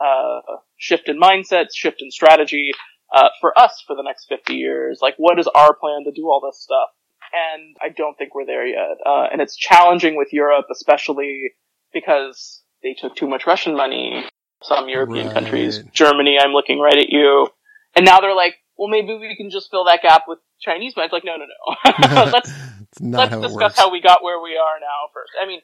[0.00, 0.40] uh,
[0.76, 2.72] shift in mindsets, shift in strategy
[3.14, 4.98] uh, for us for the next 50 years.
[5.00, 6.88] Like, what is our plan to do all this stuff?
[7.32, 8.98] And I don't think we're there yet.
[9.04, 11.52] Uh, and it's challenging with Europe, especially
[11.92, 14.24] because they took too much Russian money.
[14.62, 15.34] Some European Right.
[15.34, 17.48] countries, Germany, I'm looking right at you.
[17.94, 21.06] And now they're like, well, maybe we can just fill that gap with Chinese money.
[21.06, 22.24] It's like, no, no, no.
[22.32, 22.52] let's
[23.00, 25.32] not let's how discuss how we got where we are now first.
[25.40, 25.60] I mean,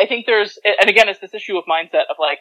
[0.00, 2.38] I think there's, and again, it's this issue of mindset of like,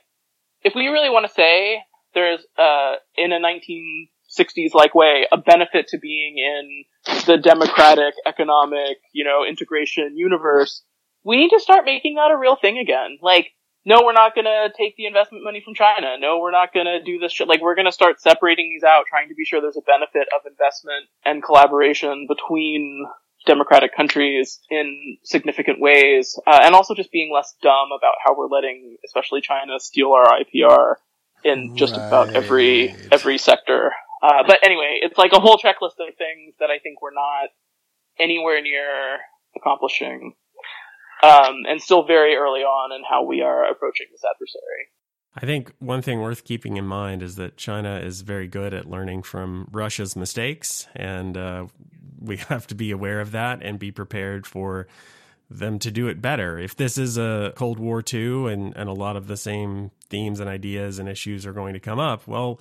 [0.63, 1.79] if we really want to say
[2.13, 6.85] there's, uh, in a 1960s like way, a benefit to being in
[7.25, 10.83] the democratic, economic, you know, integration universe,
[11.23, 13.17] we need to start making that a real thing again.
[13.21, 13.51] Like,
[13.85, 16.17] no, we're not gonna take the investment money from China.
[16.19, 17.47] No, we're not gonna do this shit.
[17.47, 20.41] Like, we're gonna start separating these out, trying to be sure there's a benefit of
[20.49, 23.05] investment and collaboration between
[23.45, 28.47] democratic countries in significant ways, uh, and also just being less dumb about how we're
[28.47, 30.95] letting, especially China, steal our IPR
[31.43, 33.91] in just about every every sector.
[34.21, 37.49] Uh, but anyway, it's like a whole checklist of things that I think we're not
[38.19, 39.19] anywhere near
[39.55, 40.33] accomplishing,
[41.23, 44.89] um, and still very early on in how we are approaching this adversary.
[45.37, 48.89] I think one thing worth keeping in mind is that China is very good at
[48.89, 51.65] learning from Russia's mistakes, and uh,
[52.25, 54.87] we have to be aware of that and be prepared for
[55.49, 56.57] them to do it better.
[56.57, 60.39] If this is a Cold War II and, and a lot of the same themes
[60.39, 62.59] and ideas and issues are going to come up, well,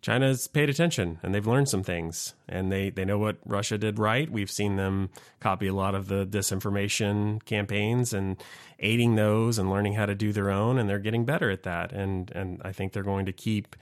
[0.00, 3.98] China's paid attention and they've learned some things and they, they know what Russia did
[3.98, 4.30] right.
[4.30, 5.10] We've seen them
[5.40, 8.36] copy a lot of the disinformation campaigns and
[8.80, 11.92] aiding those and learning how to do their own and they're getting better at that.
[11.92, 13.76] And and I think they're going to keep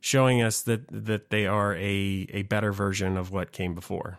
[0.00, 4.18] showing us that that they are a, a better version of what came before.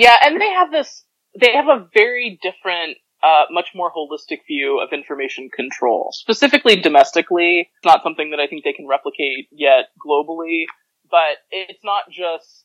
[0.00, 1.04] Yeah, and they have this,
[1.38, 6.08] they have a very different, uh, much more holistic view of information control.
[6.12, 10.64] Specifically domestically, it's not something that I think they can replicate yet globally,
[11.10, 12.64] but it's not just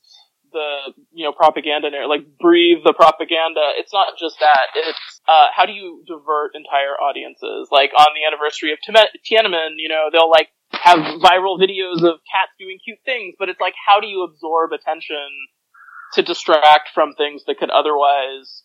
[0.54, 3.76] the, you know, propaganda, like breathe the propaganda.
[3.76, 4.72] It's not just that.
[4.74, 7.68] It's, uh, how do you divert entire audiences?
[7.70, 12.56] Like on the anniversary of Tiananmen, you know, they'll like have viral videos of cats
[12.58, 15.28] doing cute things, but it's like, how do you absorb attention
[16.16, 18.64] to distract from things that could otherwise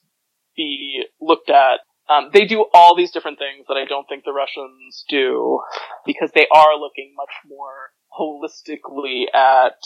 [0.56, 1.80] be looked at.
[2.08, 5.60] Um, they do all these different things that I don't think the Russians do
[6.04, 9.78] because they are looking much more holistically at,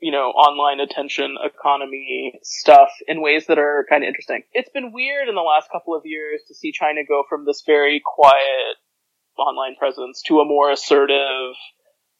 [0.00, 4.42] you know, online attention economy stuff in ways that are kind of interesting.
[4.52, 7.64] It's been weird in the last couple of years to see China go from this
[7.66, 8.78] very quiet
[9.36, 11.56] online presence to a more assertive,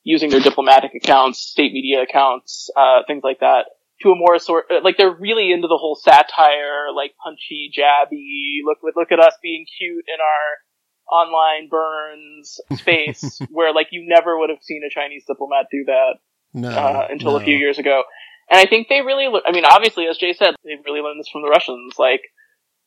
[0.02, 3.66] using their diplomatic accounts, state media accounts, uh, things like that
[4.02, 8.60] to a more sort like they're really into the whole satire, like punchy, jabby.
[8.64, 14.38] Look, look at us being cute in our online burns space, where like you never
[14.38, 16.14] would have seen a Chinese diplomat do that
[16.54, 18.02] No, uh, until a few years ago.
[18.50, 21.28] And I think they really, I mean, obviously, as Jay said, they really learned this
[21.28, 21.94] from the Russians.
[21.98, 22.20] Like,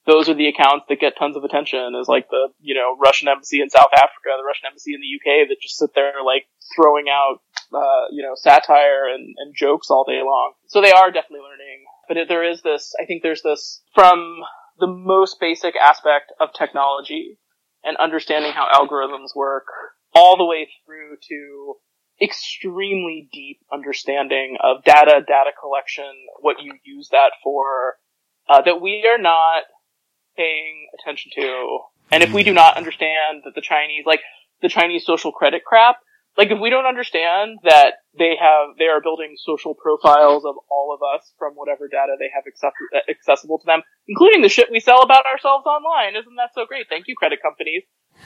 [0.05, 3.27] those are the accounts that get tons of attention is like the, you know, Russian
[3.27, 6.45] embassy in South Africa, the Russian embassy in the UK that just sit there like
[6.75, 7.41] throwing out,
[7.73, 10.53] uh, you know, satire and, and jokes all day long.
[10.67, 11.85] So they are definitely learning.
[12.07, 14.41] But it, there is this, I think there's this, from
[14.79, 17.39] the most basic aspect of technology
[17.83, 19.65] and understanding how algorithms work
[20.13, 21.75] all the way through to
[22.21, 27.95] extremely deep understanding of data, data collection, what you use that for,
[28.47, 29.63] uh, that we are not
[30.37, 31.79] paying attention to.
[32.11, 34.21] And if we do not understand that the Chinese, like
[34.61, 35.97] the Chinese social credit crap,
[36.37, 40.93] like if we don't understand that they have, they are building social profiles of all
[40.93, 44.79] of us from whatever data they have access- accessible to them, including the shit we
[44.79, 46.15] sell about ourselves online.
[46.15, 46.87] Isn't that so great?
[46.89, 47.83] Thank you, credit companies.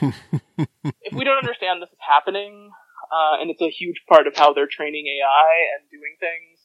[1.02, 2.70] if we don't understand this is happening,
[3.10, 6.59] uh, and it's a huge part of how they're training AI and doing things,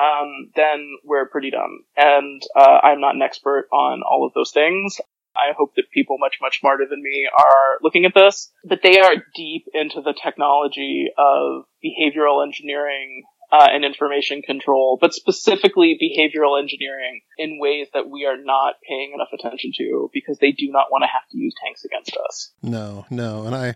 [0.00, 1.84] um, then we're pretty dumb.
[1.96, 5.00] And uh, I'm not an expert on all of those things.
[5.36, 8.98] I hope that people much, much smarter than me are looking at this, but they
[8.98, 16.60] are deep into the technology of behavioral engineering uh, and information control, but specifically behavioral
[16.60, 20.86] engineering in ways that we are not paying enough attention to because they do not
[20.90, 22.52] want to have to use tanks against us.
[22.62, 23.44] No, no.
[23.44, 23.74] And I,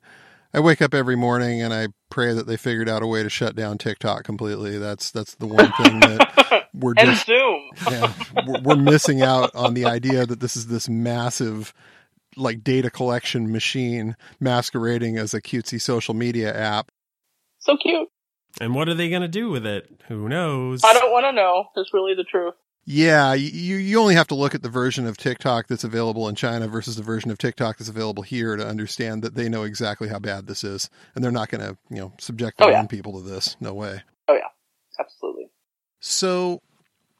[0.52, 3.31] I wake up every morning and I pray that they figured out a way to
[3.31, 4.78] shut down TikTok completely.
[4.78, 7.70] That's that's the one thing that we're and just Zoom.
[7.89, 8.12] yeah,
[8.47, 11.72] we're, we're missing out on the idea that this is this massive
[12.36, 16.90] like data collection machine masquerading as a cutesy social media app.
[17.59, 18.09] So cute.
[18.60, 20.01] And what are they going to do with it?
[20.09, 20.82] Who knows?
[20.85, 21.66] I don't want to know.
[21.77, 22.55] That's really the truth.
[22.86, 26.35] Yeah, you you only have to look at the version of TikTok that's available in
[26.35, 30.09] China versus the version of TikTok that's available here to understand that they know exactly
[30.09, 32.77] how bad this is, and they're not going to you know subject oh, their Oh,
[32.77, 32.81] yeah.
[32.81, 33.57] own people to this.
[33.61, 34.02] No way.
[34.28, 34.48] Oh yeah,
[34.98, 35.51] absolutely.
[36.01, 36.62] So,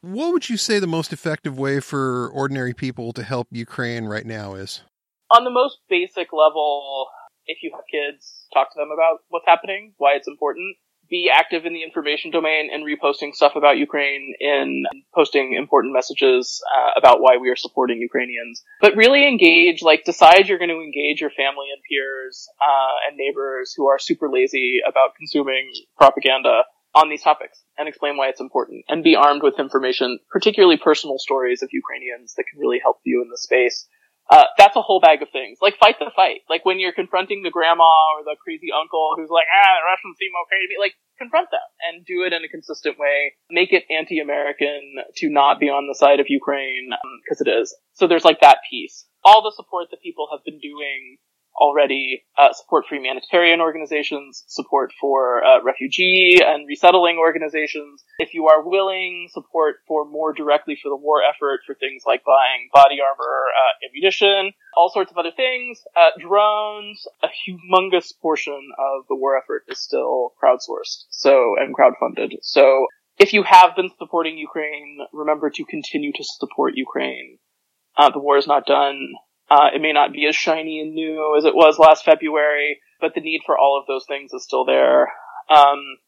[0.01, 4.27] what would you say the most effective way for ordinary people to help Ukraine right
[4.27, 4.83] now is?
[5.31, 7.07] On the most basic level,
[7.47, 10.77] if you have kids, talk to them about what's happening, why it's important.
[11.11, 14.85] Be active in the information domain and reposting stuff about Ukraine in
[15.15, 18.63] posting important messages uh, about why we are supporting Ukrainians.
[18.81, 23.17] But really engage, like decide you're going to engage your family and peers uh, and
[23.17, 26.63] neighbors who are super lazy about consuming propaganda
[26.95, 31.19] on these topics and explain why it's important and be armed with information, particularly personal
[31.19, 33.87] stories of Ukrainians that can really help you in the space.
[34.29, 35.59] Uh, that's a whole bag of things.
[35.61, 36.43] Like fight the fight.
[36.49, 40.19] Like when you're confronting the grandma or the crazy uncle who's like, ah, the Russians
[40.19, 40.77] seem okay to me.
[40.79, 43.35] Like confront them and do it in a consistent way.
[43.51, 46.91] Make it anti-American to not be on the side of Ukraine
[47.25, 47.75] because it is.
[47.93, 49.07] So there's like that piece.
[49.25, 51.19] All the support that people have been doing
[51.61, 58.03] already uh, support for humanitarian organizations, support for uh, refugee and resettling organizations.
[58.19, 62.25] If you are willing, support for more directly for the war effort for things like
[62.25, 65.81] buying body armor, uh, ammunition, all sorts of other things.
[65.95, 72.37] Uh, drones, a humongous portion of the war effort is still crowdsourced, so and crowdfunded.
[72.43, 72.87] So
[73.19, 77.39] if you have been supporting Ukraine, remember to continue to support Ukraine.
[77.97, 78.99] Uh, the war is not done.
[79.51, 83.15] Uh, it may not be as shiny and new as it was last February, but
[83.15, 85.13] the need for all of those things is still there.
[85.51, 85.99] Um,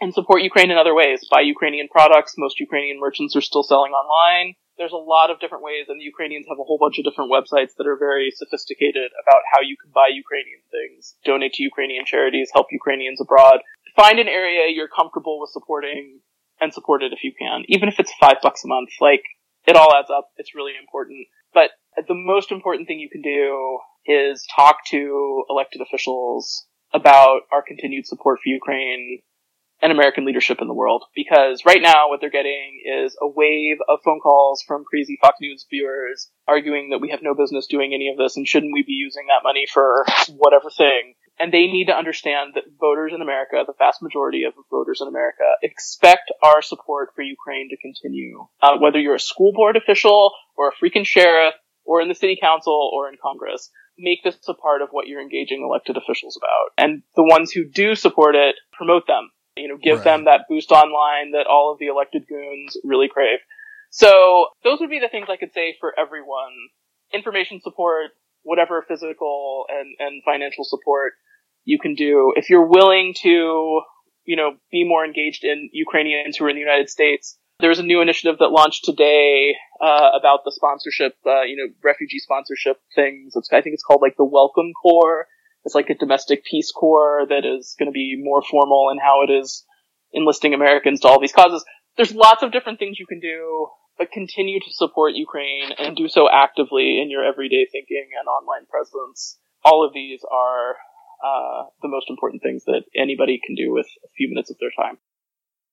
[0.00, 1.26] and support Ukraine in other ways.
[1.30, 2.34] Buy Ukrainian products.
[2.38, 4.54] Most Ukrainian merchants are still selling online.
[4.78, 7.30] There's a lot of different ways, and the Ukrainians have a whole bunch of different
[7.30, 12.04] websites that are very sophisticated about how you can buy Ukrainian things, donate to Ukrainian
[12.06, 13.60] charities, help Ukrainians abroad.
[13.94, 16.20] Find an area you're comfortable with supporting
[16.60, 17.64] and support it if you can.
[17.68, 19.22] Even if it's five bucks a month, like,
[19.66, 20.30] it all adds up.
[20.36, 21.26] It's really important.
[21.52, 27.62] But the most important thing you can do is talk to elected officials about our
[27.62, 29.20] continued support for Ukraine
[29.80, 31.04] and American leadership in the world.
[31.14, 35.38] Because right now what they're getting is a wave of phone calls from crazy Fox
[35.40, 38.84] News viewers arguing that we have no business doing any of this and shouldn't we
[38.86, 40.04] be using that money for
[40.36, 41.14] whatever thing.
[41.40, 45.08] And they need to understand that voters in America, the vast majority of voters in
[45.08, 48.46] America, expect our support for Ukraine to continue.
[48.60, 52.38] Uh, whether you're a school board official or a freaking sheriff or in the city
[52.40, 53.70] council or in Congress.
[53.98, 56.72] Make this a part of what you're engaging elected officials about.
[56.78, 59.30] And the ones who do support it, promote them.
[59.56, 60.04] You know, give Right.
[60.04, 63.38] them that boost online that all of the elected goons really crave.
[63.90, 66.52] So those would be the things I could say for everyone.
[67.12, 71.12] Information support, whatever physical and, and financial support
[71.64, 72.32] you can do.
[72.34, 73.82] If you're willing to,
[74.24, 77.84] you know, be more engaged in Ukrainians who are in the United States, there's a
[77.84, 83.32] new initiative that launched today uh, about the sponsorship, uh, you know, refugee sponsorship things.
[83.36, 85.26] It's, I think it's called like the Welcome Corps.
[85.64, 89.22] It's like a domestic peace corps that is going to be more formal in how
[89.22, 89.64] it is
[90.12, 91.64] enlisting Americans to all these causes.
[91.96, 96.08] There's lots of different things you can do, but continue to support Ukraine and do
[96.08, 99.38] so actively in your everyday thinking and online presence.
[99.64, 100.74] All of these are
[101.24, 104.72] uh, the most important things that anybody can do with a few minutes of their
[104.76, 104.98] time.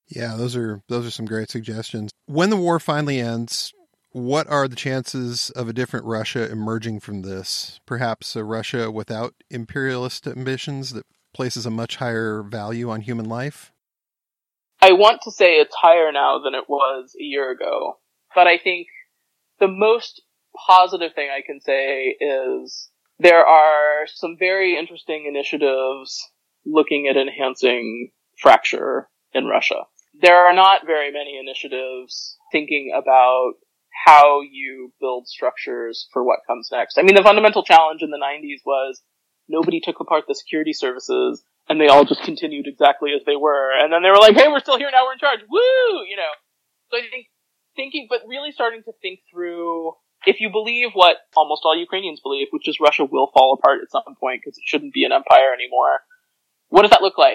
[0.10, 2.12] Yeah, those are those are some great suggestions.
[2.26, 3.74] When the war finally ends,
[4.12, 7.80] what are the chances of a different Russia emerging from this?
[7.86, 13.72] Perhaps a Russia without imperialist ambitions that places a much higher value on human life?
[14.82, 18.00] I want to say it's higher now than it was a year ago,
[18.34, 18.88] but I think
[19.60, 20.22] the most
[20.68, 26.20] positive thing I can say is there are some very interesting initiatives
[26.66, 29.84] looking at enhancing fracture in Russia.
[30.22, 33.54] There are not very many initiatives thinking about
[34.06, 36.98] how you build structures for what comes next.
[36.98, 39.02] I mean, the fundamental challenge in the 90s was
[39.48, 43.72] nobody took apart the security services and they all just continued exactly as they were.
[43.78, 45.40] And then they were like, hey, we're still here now, we're in charge.
[45.50, 46.04] Woo!
[46.10, 46.34] You know.
[46.92, 47.28] So I think
[47.76, 49.94] thinking, but really starting to think through
[50.26, 53.92] if you believe what almost all Ukrainians believe, which is Russia will fall apart at
[53.92, 56.02] some point because it shouldn't be an empire anymore.
[56.70, 57.29] What does that look like?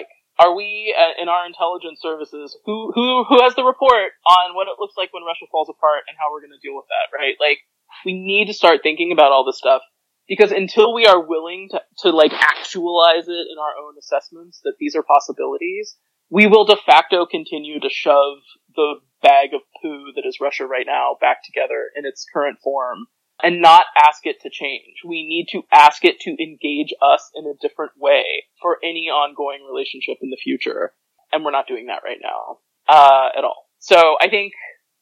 [0.55, 4.79] We uh, in our intelligence services who who who has the report on what it
[4.79, 7.11] looks like when Russia falls apart and how we're going to deal with that?
[7.11, 7.35] Right?
[7.39, 7.59] Like
[8.05, 9.81] we need to start thinking about all this stuff
[10.27, 14.75] because until we are willing to to like actualize it in our own assessments that
[14.79, 15.97] these are possibilities,
[16.29, 18.39] we will de facto continue to shove
[18.75, 23.07] the bag of poo that is Russia right now back together in its current form
[23.43, 25.01] and not ask it to change.
[25.05, 29.59] We need to ask it to engage us in a different way for any ongoing
[29.69, 30.93] relationship in the future.
[31.31, 33.67] And we're not doing that right now, uh, at all.
[33.79, 34.53] So I think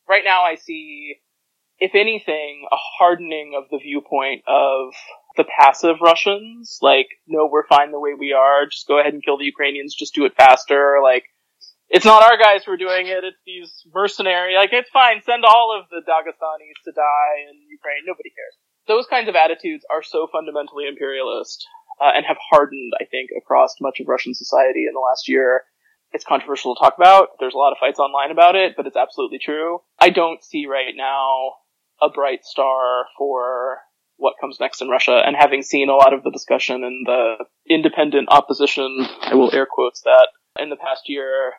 [0.10, 1.16] right now I see,
[1.80, 4.94] if anything, a hardening of the viewpoint of
[5.38, 6.80] the passive Russians.
[6.82, 8.66] Like, no, we're fine the way we are.
[8.66, 9.96] Just go ahead and kill the Ukrainians.
[9.96, 10.98] Just do it faster.
[11.04, 11.26] Like,
[11.94, 13.24] it's not our guys who are doing it.
[13.24, 14.56] It's these mercenary.
[14.56, 15.22] Like, it's fine.
[15.22, 18.02] Send all of the Dagestanis to die in Ukraine.
[18.08, 18.58] Nobody cares.
[18.88, 21.66] Those kinds of attitudes are so fundamentally imperialist
[22.02, 25.62] uh, and have hardened, I think, across much of Russian society in the last year.
[26.12, 27.30] It's controversial to talk about.
[27.40, 29.82] There's a lot of fights online about it, but it's absolutely true.
[30.00, 31.54] I don't see right now
[32.02, 33.78] a bright star for
[34.18, 35.22] what comes next in Russia.
[35.24, 39.68] And having seen a lot of the discussion and the independent opposition, I will air
[39.70, 40.28] quotes that,
[40.60, 41.54] in the past year,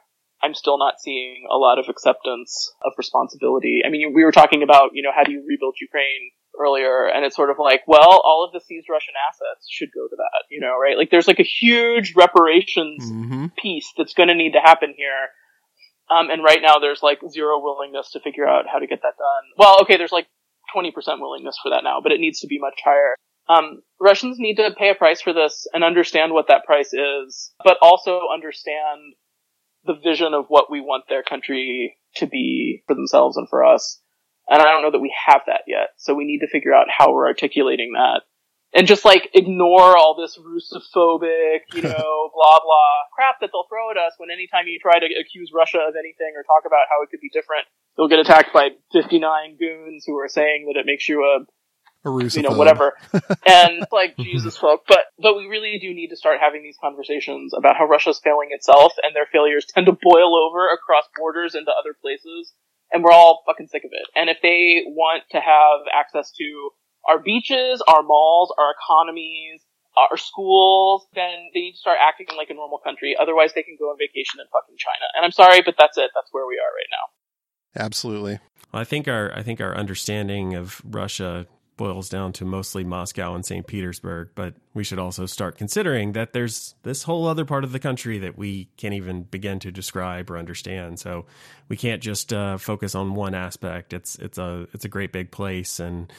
[0.45, 3.81] I'm still not seeing a lot of acceptance of responsibility.
[3.85, 6.31] I mean, we were talking about, you know, how do you rebuild Ukraine
[6.61, 10.07] earlier, and it's sort of like, well, all of the seized Russian assets should go
[10.07, 10.99] to that, you know, right?
[10.99, 13.47] Like, there's like a huge reparations mm-hmm.
[13.57, 15.33] piece that's going to need to happen here.
[16.11, 19.16] Um, and right now there's like zero willingness to figure out how to get that
[19.16, 19.45] done.
[19.57, 20.27] Well, okay, there's like
[20.77, 23.16] 20% willingness for that now, but it needs to be much higher.
[23.49, 27.53] Um, Russians need to pay a price for this and understand what that price is,
[27.62, 29.15] but also understand
[29.85, 34.01] the vision of what we want their country to be for themselves and for us.
[34.48, 35.97] And I don't know that we have that yet.
[35.97, 38.23] So we need to figure out how we're articulating that.
[38.74, 43.90] And just like ignore all this Russophobic, you know, blah blah crap that they'll throw
[43.90, 47.02] at us when anytime you try to accuse Russia of anything or talk about how
[47.02, 47.66] it could be different,
[47.97, 51.47] you'll get attacked by 59 goons who are saying that it makes you a
[52.05, 52.93] you know, whatever.
[53.47, 54.81] and like, Jesus fuck.
[54.87, 58.49] But, but we really do need to start having these conversations about how Russia's failing
[58.51, 62.53] itself and their failures tend to boil over across borders into other places.
[62.93, 64.07] And we're all fucking sick of it.
[64.15, 66.71] And if they want to have access to
[67.09, 69.63] our beaches, our malls, our economies,
[69.97, 73.17] our schools, then they need to start acting like a normal country.
[73.19, 75.07] Otherwise they can go on vacation in fucking China.
[75.17, 76.11] And I'm sorry, but that's it.
[76.15, 77.85] That's where we are right now.
[77.87, 78.39] Absolutely.
[78.73, 83.35] Well, I think our I think our understanding of Russia boils down to mostly Moscow
[83.35, 83.67] and St.
[83.67, 87.79] Petersburg, but we should also start considering that there's this whole other part of the
[87.79, 91.01] country that we can't even begin to describe or understand.
[91.01, 91.27] So
[91.69, 93.93] we can't just uh, focus on one aspect.
[93.93, 96.13] It's it's a it's a great big place, and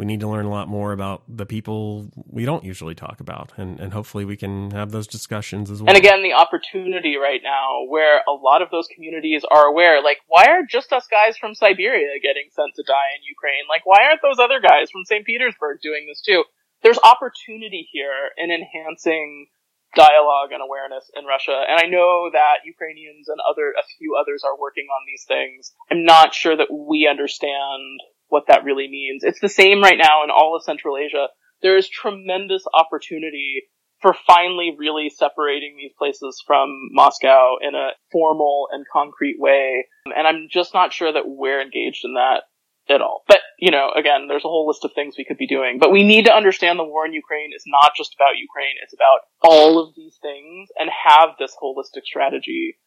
[0.00, 3.52] we need to learn a lot more about the people we don't usually talk about
[3.58, 5.90] and, and hopefully we can have those discussions as well.
[5.90, 10.16] And again, the opportunity right now where a lot of those communities are aware, like,
[10.26, 13.68] why are just us guys from Siberia getting sent to die in Ukraine?
[13.68, 15.26] Like, why aren't those other guys from St.
[15.26, 16.44] Petersburg doing this too?
[16.82, 19.48] There's opportunity here in enhancing
[19.94, 21.60] dialogue and awareness in Russia.
[21.68, 25.76] And I know that Ukrainians and other, a few others are working on these things.
[25.92, 28.00] I'm not sure that we understand
[28.30, 29.22] what that really means.
[29.22, 31.26] It's the same right now in all of Central Asia.
[31.62, 33.64] There is tremendous opportunity
[34.00, 39.84] for finally really separating these places from Moscow in a formal and concrete way.
[40.06, 42.44] And I'm just not sure that we're engaged in that
[42.88, 43.22] at all.
[43.28, 45.78] But, you know, again, there's a whole list of things we could be doing.
[45.78, 48.76] But we need to understand the war in Ukraine is not just about Ukraine.
[48.82, 52.78] It's about all of these things and have this holistic strategy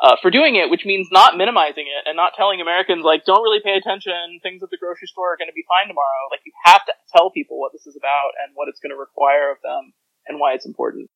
[0.00, 3.42] uh, for doing it, which means not minimizing it and not telling Americans like, don't
[3.42, 4.40] really pay attention.
[4.42, 6.30] Things at the grocery store are going to be fine tomorrow.
[6.30, 8.98] Like, you have to tell people what this is about and what it's going to
[8.98, 9.92] require of them
[10.26, 11.10] and why it's important.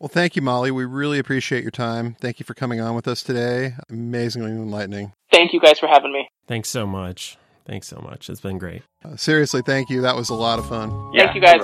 [0.00, 0.72] Well, thank you, Molly.
[0.72, 2.16] We really appreciate your time.
[2.20, 3.74] Thank you for coming on with us today.
[3.88, 5.12] Amazingly enlightening.
[5.30, 6.28] Thank you guys for having me.
[6.48, 7.38] Thanks so much.
[7.66, 8.28] Thanks so much.
[8.28, 8.82] It's been great.
[9.04, 10.00] Uh, seriously, thank you.
[10.00, 11.12] That was a lot of fun.
[11.14, 11.60] Yeah, thank you guys.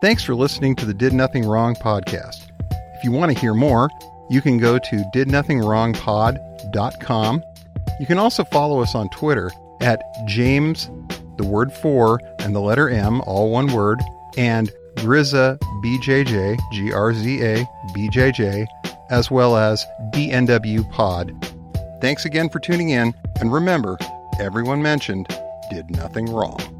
[0.00, 2.52] Thanks for listening to the Did Nothing Wrong podcast.
[2.70, 3.90] If you want to hear more,
[4.30, 7.44] you can go to didnothingwrongpod.com.
[7.98, 9.50] You can also follow us on Twitter
[9.80, 10.88] at James,
[11.36, 14.00] the word for, and the letter M, all one word,
[14.36, 17.66] and Grizza BJJ, G R Z A
[17.96, 18.68] BJJ,
[19.10, 21.32] as well as DNW Pod.
[22.00, 23.98] Thanks again for tuning in, and remember,
[24.38, 25.26] everyone mentioned
[25.70, 26.77] did nothing wrong.